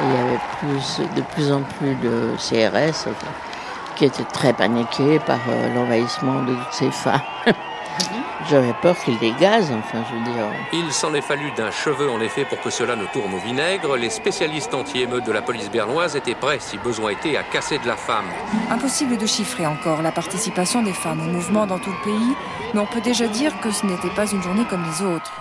il 0.00 0.12
y 0.12 0.16
avait 0.16 0.38
plus, 0.60 1.00
de 1.16 1.22
plus 1.22 1.52
en 1.52 1.62
plus 1.62 1.94
de 1.96 2.34
CRS 2.36 3.08
qui 3.96 4.04
étaient 4.04 4.24
très 4.24 4.52
paniqués 4.52 5.18
par 5.18 5.40
euh, 5.48 5.74
l'envahissement 5.74 6.42
de 6.42 6.54
toutes 6.54 6.72
ces 6.72 6.90
femmes. 6.90 7.20
J'avais 8.48 8.72
peur 8.80 8.96
qu'ils 9.02 9.18
dégazent, 9.18 9.70
enfin, 9.72 10.04
je 10.08 10.16
veux 10.16 10.24
dire. 10.32 10.46
Il 10.72 10.92
s'en 10.92 11.12
est 11.14 11.20
fallu 11.20 11.50
d'un 11.52 11.70
cheveu, 11.70 12.08
en 12.08 12.20
effet, 12.20 12.44
pour 12.44 12.60
que 12.60 12.70
cela 12.70 12.96
ne 12.96 13.04
tourne 13.06 13.34
au 13.34 13.38
vinaigre. 13.38 13.96
Les 13.96 14.10
spécialistes 14.10 14.72
anti-émeutes 14.72 15.26
de 15.26 15.32
la 15.32 15.42
police 15.42 15.70
bernoise 15.70 16.16
étaient 16.16 16.34
prêts, 16.34 16.58
si 16.60 16.78
besoin 16.78 17.10
était, 17.10 17.36
à 17.36 17.42
casser 17.42 17.78
de 17.78 17.86
la 17.86 17.96
femme. 17.96 18.26
Impossible 18.70 19.18
de 19.18 19.26
chiffrer 19.26 19.66
encore 19.66 20.02
la 20.02 20.12
participation 20.12 20.82
des 20.82 20.92
femmes 20.92 21.20
au 21.20 21.30
mouvement 21.30 21.66
dans 21.66 21.78
tout 21.78 21.90
le 21.90 22.04
pays, 22.04 22.34
mais 22.72 22.80
on 22.80 22.86
peut 22.86 23.00
déjà 23.00 23.26
dire 23.26 23.58
que 23.60 23.70
ce 23.70 23.84
n'était 23.84 24.14
pas 24.14 24.30
une 24.30 24.42
journée 24.42 24.64
comme 24.70 24.84
les 24.84 25.04
autres. 25.04 25.32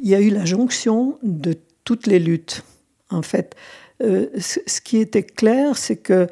Il 0.00 0.08
y 0.08 0.14
a 0.14 0.20
eu 0.20 0.30
la 0.30 0.44
jonction 0.44 1.18
de 1.22 1.58
toutes 1.84 2.06
les 2.06 2.18
luttes 2.18 2.62
en 3.10 3.22
fait. 3.22 3.56
Euh, 4.02 4.26
ce 4.38 4.80
qui 4.80 4.98
était 4.98 5.22
clair, 5.22 5.76
c'est 5.76 5.96
que, 5.96 6.28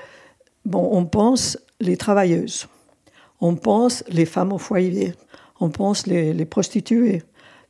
bon, 0.65 0.89
on 0.93 1.05
pense 1.05 1.59
les 1.81 1.97
travailleuses, 1.97 2.69
on 3.41 3.55
pense 3.55 4.05
les 4.09 4.27
femmes 4.27 4.53
au 4.53 4.59
foyer, 4.59 5.15
on 5.61 5.71
pense 5.71 6.07
les, 6.07 6.45
prostituées, 6.45 7.23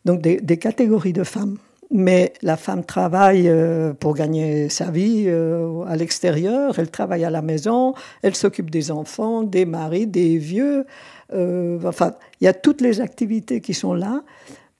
donc 0.04 0.20
des, 0.20 0.56
catégories 0.58 1.12
de 1.12 1.24
femmes. 1.24 1.58
Mais 1.92 2.32
la 2.42 2.56
femme 2.56 2.84
travaille 2.84 3.48
euh, 3.48 3.92
pour 3.92 4.14
gagner 4.14 4.68
sa 4.68 4.90
vie 4.90 5.26
euh, 5.28 5.84
à 5.86 5.94
l'extérieur, 5.94 6.76
elle 6.78 6.90
travaille 6.90 7.24
à 7.24 7.30
la 7.30 7.42
maison, 7.42 7.94
elle 8.22 8.34
s'occupe 8.34 8.70
des 8.70 8.90
enfants, 8.90 9.44
des 9.44 9.64
maris, 9.64 10.08
des 10.08 10.36
vieux. 10.36 10.84
enfin, 11.32 12.14
il 12.40 12.44
y 12.44 12.48
a 12.48 12.54
toutes 12.54 12.80
les 12.80 13.00
activités 13.00 13.60
qui 13.60 13.72
sont 13.72 13.94
là. 13.94 14.22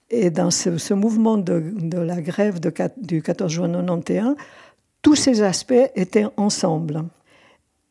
Et 0.09 0.29
dans 0.29 0.51
ce, 0.51 0.93
mouvement 0.93 1.37
de, 1.37 1.61
la 1.97 2.21
grève 2.21 2.59
du 2.97 3.21
14 3.21 3.51
juin 3.51 3.67
1991, 3.67 4.35
tous 5.01 5.15
ces 5.15 5.41
aspects 5.41 5.73
étaient 5.95 6.27
ensemble. 6.37 7.03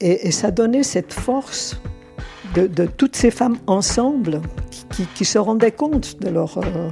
Et, 0.01 0.31
ça 0.31 0.51
donnait 0.51 0.83
cette 0.83 1.13
force 1.13 1.79
de, 2.55 2.87
toutes 2.87 3.17
ces 3.17 3.31
femmes 3.31 3.59
ensemble 3.67 4.41
qui, 5.15 5.25
se 5.25 5.39
rendaient 5.39 5.73
compte 5.73 6.21
de, 6.21 6.29
leur, 6.29 6.59
euh, 6.59 6.91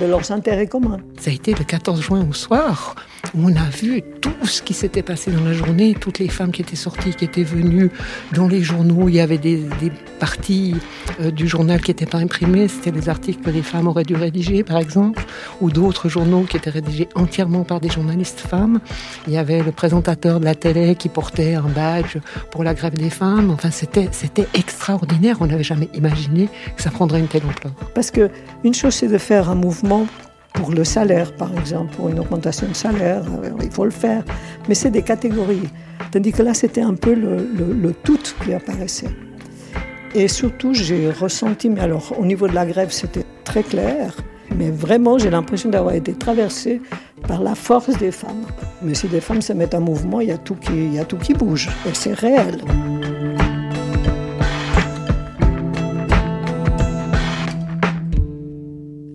de 0.00 0.06
leurs 0.06 0.32
intérêts 0.32 0.66
communs. 0.66 0.98
Ça 1.18 1.30
a 1.30 1.34
été 1.34 1.54
le 1.54 1.64
14 1.64 2.00
juin 2.00 2.26
au 2.28 2.32
soir 2.32 2.96
on 3.36 3.54
a 3.56 3.68
vu 3.70 4.02
tout 4.20 4.46
ce 4.46 4.62
qui 4.62 4.74
s'était 4.74 5.02
passé 5.02 5.30
dans 5.30 5.44
la 5.44 5.52
journée, 5.52 5.94
toutes 5.98 6.18
les 6.18 6.28
femmes 6.28 6.52
qui 6.52 6.62
étaient 6.62 6.76
sorties, 6.76 7.14
qui 7.14 7.24
étaient 7.24 7.44
venues 7.44 7.90
dans 8.32 8.48
les 8.48 8.62
journaux. 8.62 9.08
Il 9.08 9.14
y 9.14 9.20
avait 9.20 9.38
des, 9.38 9.62
parties 10.18 10.74
euh, 11.20 11.30
du 11.30 11.48
journal 11.48 11.80
qui 11.80 11.90
n'étaient 11.90 12.06
pas 12.06 12.18
imprimées. 12.18 12.68
C'était 12.68 12.92
des 12.92 13.08
articles 13.08 13.42
que 13.42 13.50
les 13.50 13.62
femmes 13.62 13.88
auraient 13.88 14.04
dû 14.04 14.14
rédiger, 14.14 14.62
par 14.62 14.78
exemple, 14.78 15.24
ou 15.60 15.70
d'autres 15.70 16.08
journaux 16.08 16.42
qui 16.42 16.56
étaient 16.56 16.70
rédigés 16.70 17.08
entièrement 17.14 17.64
par 17.64 17.80
des 17.80 17.90
journalistes 17.90 18.40
femmes. 18.40 18.80
Il 19.26 19.32
y 19.32 19.38
avait 19.38 19.62
le 19.62 19.72
présentateur 19.72 20.40
de 20.40 20.44
la 20.44 20.54
télé 20.54 20.94
qui 20.94 21.08
portait 21.08 21.54
un 21.54 21.68
badge 21.68 22.18
pour 22.50 22.64
la 22.64 22.74
grève 22.74 22.94
des 22.94 23.10
femmes. 23.10 23.50
Enfin, 23.50 23.70
c'était, 23.70 24.08
c'était 24.12 24.48
extraordinaire. 24.54 25.38
On 25.40 25.46
n'avait 25.46 25.64
jamais 25.64 25.88
imaginé 25.94 26.48
que 26.76 26.82
ça 26.82 26.90
prendrait 26.90 27.20
une 27.20 27.28
telle 27.28 27.44
ampleur. 27.46 27.72
Parce 27.94 28.10
que 28.10 28.30
une 28.62 28.74
chose, 28.74 28.94
c'est 28.94 29.08
de 29.08 29.18
faire 29.18 29.50
un 29.50 29.54
mouvement 29.54 30.06
pour 30.54 30.70
le 30.70 30.84
salaire, 30.84 31.32
par 31.32 31.52
exemple, 31.58 31.94
pour 31.94 32.08
une 32.08 32.20
augmentation 32.20 32.66
de 32.68 32.74
salaire, 32.74 33.24
euh, 33.42 33.50
il 33.62 33.70
faut 33.70 33.84
le 33.84 33.90
faire. 33.90 34.24
Mais 34.68 34.74
c'est 34.74 34.90
des 34.90 35.02
catégories. 35.02 35.68
Tandis 36.10 36.32
que 36.32 36.42
là, 36.42 36.54
c'était 36.54 36.80
un 36.80 36.94
peu 36.94 37.12
le, 37.14 37.92
tout 38.04 38.18
qui 38.42 38.54
apparaissait. 38.54 39.10
Et 40.14 40.28
surtout, 40.28 40.72
j'ai 40.72 41.10
ressenti, 41.10 41.68
mais 41.68 41.80
alors 41.80 42.14
au 42.18 42.24
niveau 42.24 42.46
de 42.46 42.54
la 42.54 42.64
grève, 42.64 42.92
c'était 42.92 43.24
très 43.42 43.64
clair, 43.64 44.16
mais 44.56 44.70
vraiment, 44.70 45.18
j'ai 45.18 45.28
l'impression 45.28 45.70
d'avoir 45.70 45.94
été 45.94 46.12
traversée 46.14 46.80
par 47.26 47.42
la 47.42 47.56
force 47.56 47.98
des 47.98 48.12
femmes. 48.12 48.46
Mais 48.80 48.94
si 48.94 49.08
des 49.08 49.20
femmes 49.20 49.42
se 49.42 49.52
mettent 49.52 49.74
en 49.74 49.80
mouvement, 49.80 50.20
il 50.20 50.28
y 50.28 50.32
a 50.32 50.38
tout 50.38 50.54
qui, 50.54 50.72
il 50.72 50.94
y 50.94 51.00
a 51.00 51.04
tout 51.04 51.18
qui 51.18 51.34
bouge, 51.34 51.68
et 51.84 51.94
c'est 51.94 52.14
réel. 52.14 52.62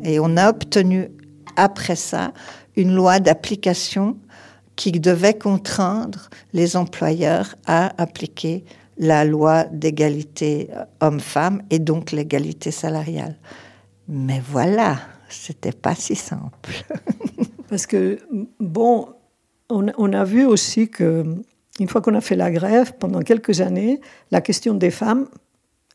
Et 0.03 0.19
on 0.19 0.35
a 0.37 0.49
obtenu 0.49 1.09
après 1.59 1.95
ça 1.95 2.33
une 2.75 2.95
loi 2.95 3.19
d'application 3.19 4.17
qui 4.75 4.91
devait 4.91 5.37
contraindre 5.37 6.29
les 6.53 6.77
employeurs 6.77 7.55
à 7.65 8.01
appliquer 8.01 8.63
la 8.97 9.25
loi 9.25 9.65
d'égalité 9.65 10.69
homme-femme 11.01 11.61
et 11.69 11.79
donc 11.79 12.11
l'égalité 12.11 12.71
salariale. 12.71 13.35
Mais 14.07 14.41
voilà, 14.49 14.99
c'était 15.29 15.71
pas 15.71 15.95
si 15.95 16.15
simple. 16.15 16.71
Parce 17.69 17.85
que, 17.85 18.19
bon, 18.59 19.09
on, 19.69 20.13
a 20.13 20.23
vu 20.23 20.45
aussi 20.45 20.89
que, 20.89 21.23
une 21.79 21.87
fois 21.87 22.01
qu'on 22.01 22.15
a 22.15 22.21
fait 22.21 22.35
la 22.35 22.49
grève, 22.49 22.93
pendant 22.99 23.19
quelques 23.19 23.61
années, 23.61 24.01
la 24.31 24.41
question 24.41 24.73
des 24.73 24.91
femmes 24.91 25.27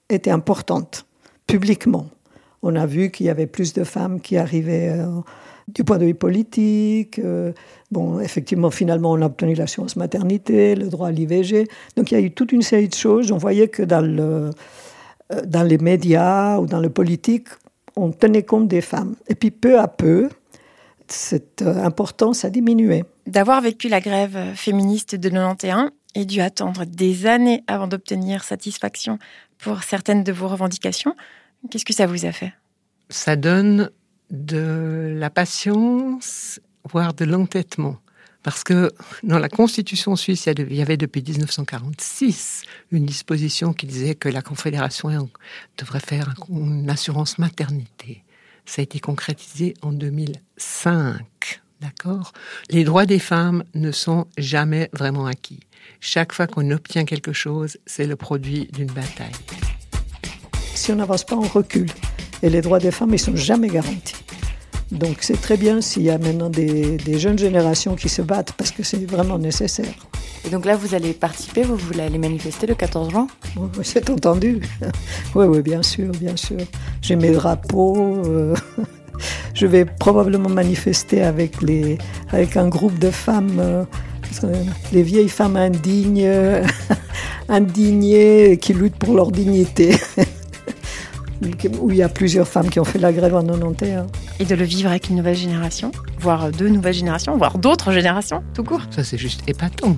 était 0.09 0.31
importante, 0.31 1.07
publiquement. 1.46 2.07
On 2.66 2.77
a 2.77 2.87
vu 2.87 3.11
qu'il 3.11 3.27
y 3.27 3.29
avait 3.29 3.46
plus 3.46 3.74
de 3.74 3.85
femmes 3.85 4.22
qui 4.22 4.38
arrivaient 4.38 4.88
euh, 4.88 5.20
du 5.68 5.85
point 5.85 5.98
de 5.98 6.07
vue 6.07 6.14
politique. 6.14 7.18
Euh, 7.18 7.53
bon, 7.92 8.20
effectivement, 8.20 8.70
finalement, 8.70 9.12
on 9.12 9.20
a 9.20 9.27
obtenu 9.27 9.55
l'assurance 9.55 9.96
maternité, 9.96 10.74
le 10.74 10.88
droit 10.88 11.09
à 11.09 11.11
l'IVG. 11.11 11.68
Donc 11.96 12.11
il 12.11 12.14
y 12.14 12.16
a 12.16 12.20
eu 12.20 12.31
toute 12.31 12.53
une 12.53 12.62
série 12.62 12.88
de 12.88 12.94
choses. 12.94 13.33
On 13.33 13.37
voyait 13.37 13.68
que 13.68 13.83
dans, 13.83 14.03
euh, 14.03 14.50
dans 15.46 15.62
les 15.62 15.77
médias 15.77 16.59
ou 16.59 16.66
dans 16.66 16.81
le 16.81 16.88
politique, 16.88 17.48
on 17.96 18.12
tenait 18.12 18.44
compte 18.44 18.66
des 18.66 18.81
femmes. 18.81 19.14
Et 19.29 19.35
puis 19.35 19.50
peu 19.50 19.79
à 19.79 19.87
peu, 19.87 20.31
cette 21.07 21.61
importance 21.61 22.46
a 22.46 22.50
diminué. 22.50 23.05
D'avoir 23.27 23.61
vécu 23.61 23.88
la 23.88 24.00
grève 24.00 24.38
féministe 24.55 25.16
de 25.16 25.29
91 25.29 25.90
et 26.14 26.24
dû 26.24 26.40
attendre 26.40 26.87
des 26.87 27.27
années 27.27 27.62
avant 27.66 27.88
d'obtenir 27.88 28.42
satisfaction 28.42 29.18
pour 29.59 29.83
certaines 29.83 30.24
de 30.24 30.33
vos 30.33 30.48
revendications, 30.48 31.14
qu'est-ce 31.70 31.85
que 31.85 31.94
ça 31.94 32.07
vous 32.07 32.24
a 32.24 32.33
fait? 32.33 32.53
Ça 33.09 33.37
donne 33.37 33.90
de 34.31 35.14
la 35.16 35.31
patience, 35.31 36.61
voire 36.90 37.14
de 37.14 37.24
l'entêtement. 37.24 37.98
Parce 38.42 38.62
que 38.62 38.92
dans 39.22 39.38
la 39.38 39.48
Constitution 39.48 40.16
suisse, 40.16 40.46
il 40.46 40.74
y 40.74 40.83
avait 40.83 40.98
depuis 40.98 41.22
1946 41.22 42.62
une 42.92 43.07
disposition 43.07 43.72
qui 43.72 43.87
disait 43.87 44.14
que 44.14 44.29
la 44.29 44.42
Confédération 44.42 45.31
devrait 45.79 46.00
faire 46.00 46.35
une 46.50 46.90
assurance 46.90 47.38
maternité. 47.38 48.22
Ça 48.66 48.81
a 48.81 48.83
été 48.83 49.00
concrétisé 49.00 49.74
en 49.81 49.92
2005. 49.92 51.62
D'accord? 51.81 52.33
Les 52.70 52.85
droits 52.85 53.07
des 53.07 53.18
femmes 53.18 53.64
ne 53.74 53.92
sont 53.92 54.27
jamais 54.37 54.90
vraiment 54.92 55.27
acquis. 55.27 55.61
Chaque 56.00 56.33
fois 56.33 56.46
qu'on 56.46 56.70
obtient 56.70 57.07
quelque 57.07 57.33
chose, 57.33 57.79
c'est 57.87 58.07
le 58.07 58.16
produit 58.16 58.68
d'une 58.72 58.92
bataille. 58.92 59.33
Si 60.75 60.93
on 60.93 60.97
n'avance 60.97 61.25
pas, 61.25 61.37
on 61.37 61.49
recule. 61.49 61.91
Et 62.43 62.51
les 62.51 62.61
droits 62.61 62.79
des 62.79 62.91
femmes, 62.91 63.15
ils 63.15 63.19
sont 63.19 63.37
jamais 63.37 63.69
garantis. 63.69 64.17
Donc 64.91 65.19
c'est 65.21 65.41
très 65.41 65.57
bien 65.57 65.81
s'il 65.81 66.03
y 66.03 66.11
a 66.11 66.19
maintenant 66.19 66.51
des, 66.51 66.99
jeunes 67.19 67.39
générations 67.39 67.97
qui 67.97 68.09
se 68.09 68.23
battent 68.23 68.53
parce 68.53 68.71
que 68.71 68.83
c'est 68.83 69.11
vraiment 69.11 69.39
nécessaire. 69.39 69.95
Et 70.47 70.51
donc 70.51 70.67
là, 70.67 70.77
vous 70.77 70.95
allez 70.95 71.15
participer, 71.15 71.63
vous 71.63 71.77
voulez 71.77 72.03
aller 72.03 72.19
manifester 72.19 72.67
le 72.67 72.75
14 72.75 73.11
juin 73.11 73.27
oui, 73.57 73.69
C'est 73.83 74.11
entendu. 74.11 74.61
oui, 75.35 75.47
oui, 75.47 75.63
bien 75.63 75.83
sûr, 75.83 76.13
bien 76.13 76.37
sûr. 76.37 76.59
J'ai 77.01 77.17
mes 77.17 77.31
drapeaux. 77.31 78.23
Euh, 78.27 78.55
je 79.55 79.67
vais 79.67 79.87
probablement 79.87 80.51
manifester 80.51 81.23
avec, 81.23 81.63
les, 81.63 81.97
avec 82.31 82.57
un 82.59 82.69
groupe 82.69 82.99
de 82.99 83.11
femmes, 83.11 83.59
euh, 83.59 83.85
les 84.93 85.03
vieilles 85.03 85.31
femmes 85.31 85.57
indignes, 85.57 86.29
indignées 87.49 88.59
qui 88.59 88.75
luttent 88.75 88.99
pour 88.99 89.15
leur 89.15 89.31
dignité. 89.31 89.97
Où 91.81 91.91
il 91.91 91.97
y 91.97 92.03
a 92.03 92.09
plusieurs 92.09 92.49
femmes 92.49 92.71
qui 92.71 92.81
ont 92.81 92.85
fait 92.85 92.99
la 92.99 93.13
grève 93.13 93.35
en 93.35 93.45
91. 93.45 94.07
Et 94.41 94.45
de 94.45 94.55
le 94.55 94.65
vivre 94.65 94.91
avec 94.91 95.09
une 95.09 95.17
nouvelle 95.17 95.37
génération, 95.37 95.93
voire 96.25 96.51
deux 96.51 96.71
nouvelles 96.71 96.95
générations, 96.95 97.37
voire 97.37 97.59
d'autres 97.59 97.93
générations, 97.93 98.43
tout 98.55 98.65
court. 98.65 98.81
Ça, 98.91 99.05
c'est 99.05 99.19
juste 99.19 99.43
épatant. 99.47 99.95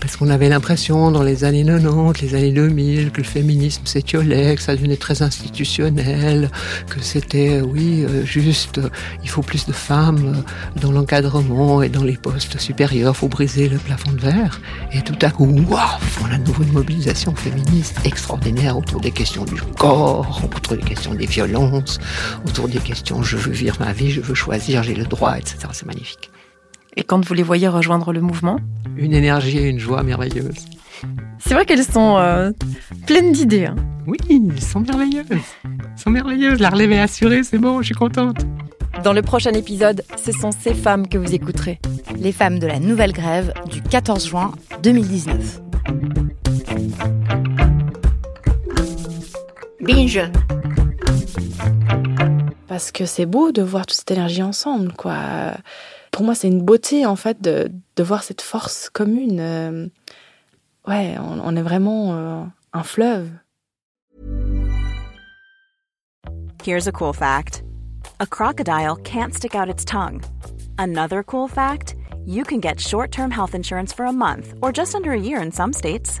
Parce 0.00 0.16
qu'on 0.16 0.28
avait 0.28 0.48
l'impression, 0.48 1.12
dans 1.12 1.22
les 1.22 1.44
années 1.44 1.64
90, 1.64 2.20
les 2.20 2.34
années 2.34 2.50
2000, 2.50 3.12
que 3.12 3.18
le 3.18 3.26
féminisme 3.26 3.86
s'étiolait, 3.86 4.56
que 4.56 4.60
ça 4.60 4.74
devenait 4.74 4.96
très 4.96 5.22
institutionnel, 5.22 6.50
que 6.90 7.00
c'était, 7.00 7.60
oui, 7.60 8.04
euh, 8.04 8.24
juste, 8.24 8.78
euh, 8.78 8.90
il 9.22 9.30
faut 9.30 9.42
plus 9.42 9.66
de 9.66 9.72
femmes 9.72 10.34
euh, 10.34 10.80
dans 10.80 10.90
l'encadrement 10.90 11.80
et 11.80 11.88
dans 11.88 12.02
les 12.02 12.16
postes 12.16 12.58
supérieurs, 12.58 13.12
il 13.14 13.18
faut 13.18 13.28
briser 13.28 13.68
le 13.68 13.78
plafond 13.78 14.10
de 14.10 14.20
verre. 14.20 14.60
Et 14.92 15.02
tout 15.02 15.18
à 15.22 15.30
coup, 15.30 15.46
waouh, 15.46 15.78
voilà 16.18 16.34
une 16.34 16.44
nouvelle 16.44 16.72
mobilisation 16.72 17.36
féministe 17.36 18.00
extraordinaire 18.04 18.76
autour 18.76 19.00
des 19.00 19.12
questions 19.12 19.44
du 19.44 19.60
corps, 19.78 20.40
autour 20.42 20.76
des 20.76 20.82
questions 20.82 21.14
des 21.14 21.26
violences, 21.26 22.00
autour 22.44 22.66
des 22.66 22.80
questions 22.80 23.22
je 23.22 23.36
veux 23.36 23.52
vivre 23.52 23.76
ma 23.78 23.92
vie, 23.92 24.10
je 24.10 24.20
veux 24.20 24.34
choisir, 24.34 24.82
j'ai 24.82 24.94
le 24.94 25.04
droit, 25.04 25.38
etc. 25.38 25.67
C'est 25.72 25.86
magnifique. 25.86 26.30
Et 26.96 27.04
quand 27.04 27.24
vous 27.24 27.34
les 27.34 27.42
voyez 27.42 27.68
rejoindre 27.68 28.12
le 28.12 28.20
mouvement? 28.20 28.58
Une 28.96 29.12
énergie 29.12 29.58
et 29.58 29.68
une 29.68 29.78
joie 29.78 30.02
merveilleuses. 30.02 30.66
C'est 31.38 31.54
vrai 31.54 31.64
qu'elles 31.64 31.84
sont 31.84 32.16
euh, 32.18 32.50
pleines 33.06 33.32
d'idées. 33.32 33.66
Hein. 33.66 33.76
Oui, 34.06 34.18
elles 34.28 34.60
sont 34.60 34.80
merveilleuses. 34.80 35.26
Elles 35.30 35.70
sont 35.96 36.10
merveilleuses. 36.10 36.60
La 36.60 36.70
relève 36.70 36.92
est 36.92 37.00
assurée, 37.00 37.44
c'est 37.44 37.58
bon, 37.58 37.80
je 37.80 37.86
suis 37.86 37.94
contente. 37.94 38.38
Dans 39.04 39.12
le 39.12 39.22
prochain 39.22 39.52
épisode, 39.52 40.02
ce 40.16 40.32
sont 40.32 40.50
ces 40.50 40.74
femmes 40.74 41.06
que 41.06 41.18
vous 41.18 41.34
écouterez. 41.34 41.78
Les 42.16 42.32
femmes 42.32 42.58
de 42.58 42.66
la 42.66 42.80
nouvelle 42.80 43.12
grève 43.12 43.52
du 43.70 43.80
14 43.80 44.26
juin 44.28 44.52
2019. 44.82 45.60
Binge 49.80 50.20
parce 52.78 52.92
que 52.92 53.06
c'est 53.06 53.26
beau 53.26 53.50
de 53.50 53.60
voir 53.60 53.86
toute 53.86 53.96
cette 53.96 54.12
énergie 54.12 54.40
ensemble, 54.40 54.92
quoi. 54.92 55.16
Pour 56.12 56.24
moi, 56.24 56.36
c'est 56.36 56.46
une 56.46 56.62
beauté, 56.62 57.06
en 57.06 57.16
fait, 57.16 57.42
de, 57.42 57.72
de 57.96 58.02
voir 58.04 58.22
cette 58.22 58.40
force 58.40 58.88
commune. 58.88 59.40
Euh, 59.40 59.88
ouais, 60.86 61.16
on, 61.18 61.40
on, 61.40 61.56
est 61.56 61.62
vraiment 61.62 62.12
euh, 62.12 62.44
un 62.72 62.82
fleuve. 62.84 63.30
Here's 66.64 66.86
a 66.86 66.92
cool 66.92 67.12
fact. 67.12 67.64
A 68.20 68.26
crocodile 68.26 68.94
can't 69.02 69.34
stick 69.34 69.56
out 69.56 69.68
its 69.68 69.84
tongue. 69.84 70.22
Another 70.78 71.24
cool 71.24 71.48
fact, 71.48 71.96
you 72.26 72.44
can 72.44 72.60
get 72.60 72.78
short-term 72.78 73.32
health 73.32 73.56
insurance 73.56 73.92
for 73.92 74.06
a 74.06 74.12
month 74.12 74.54
or 74.62 74.70
just 74.70 74.94
under 74.94 75.10
a 75.10 75.20
year 75.20 75.42
in 75.42 75.50
some 75.50 75.72
states. 75.72 76.20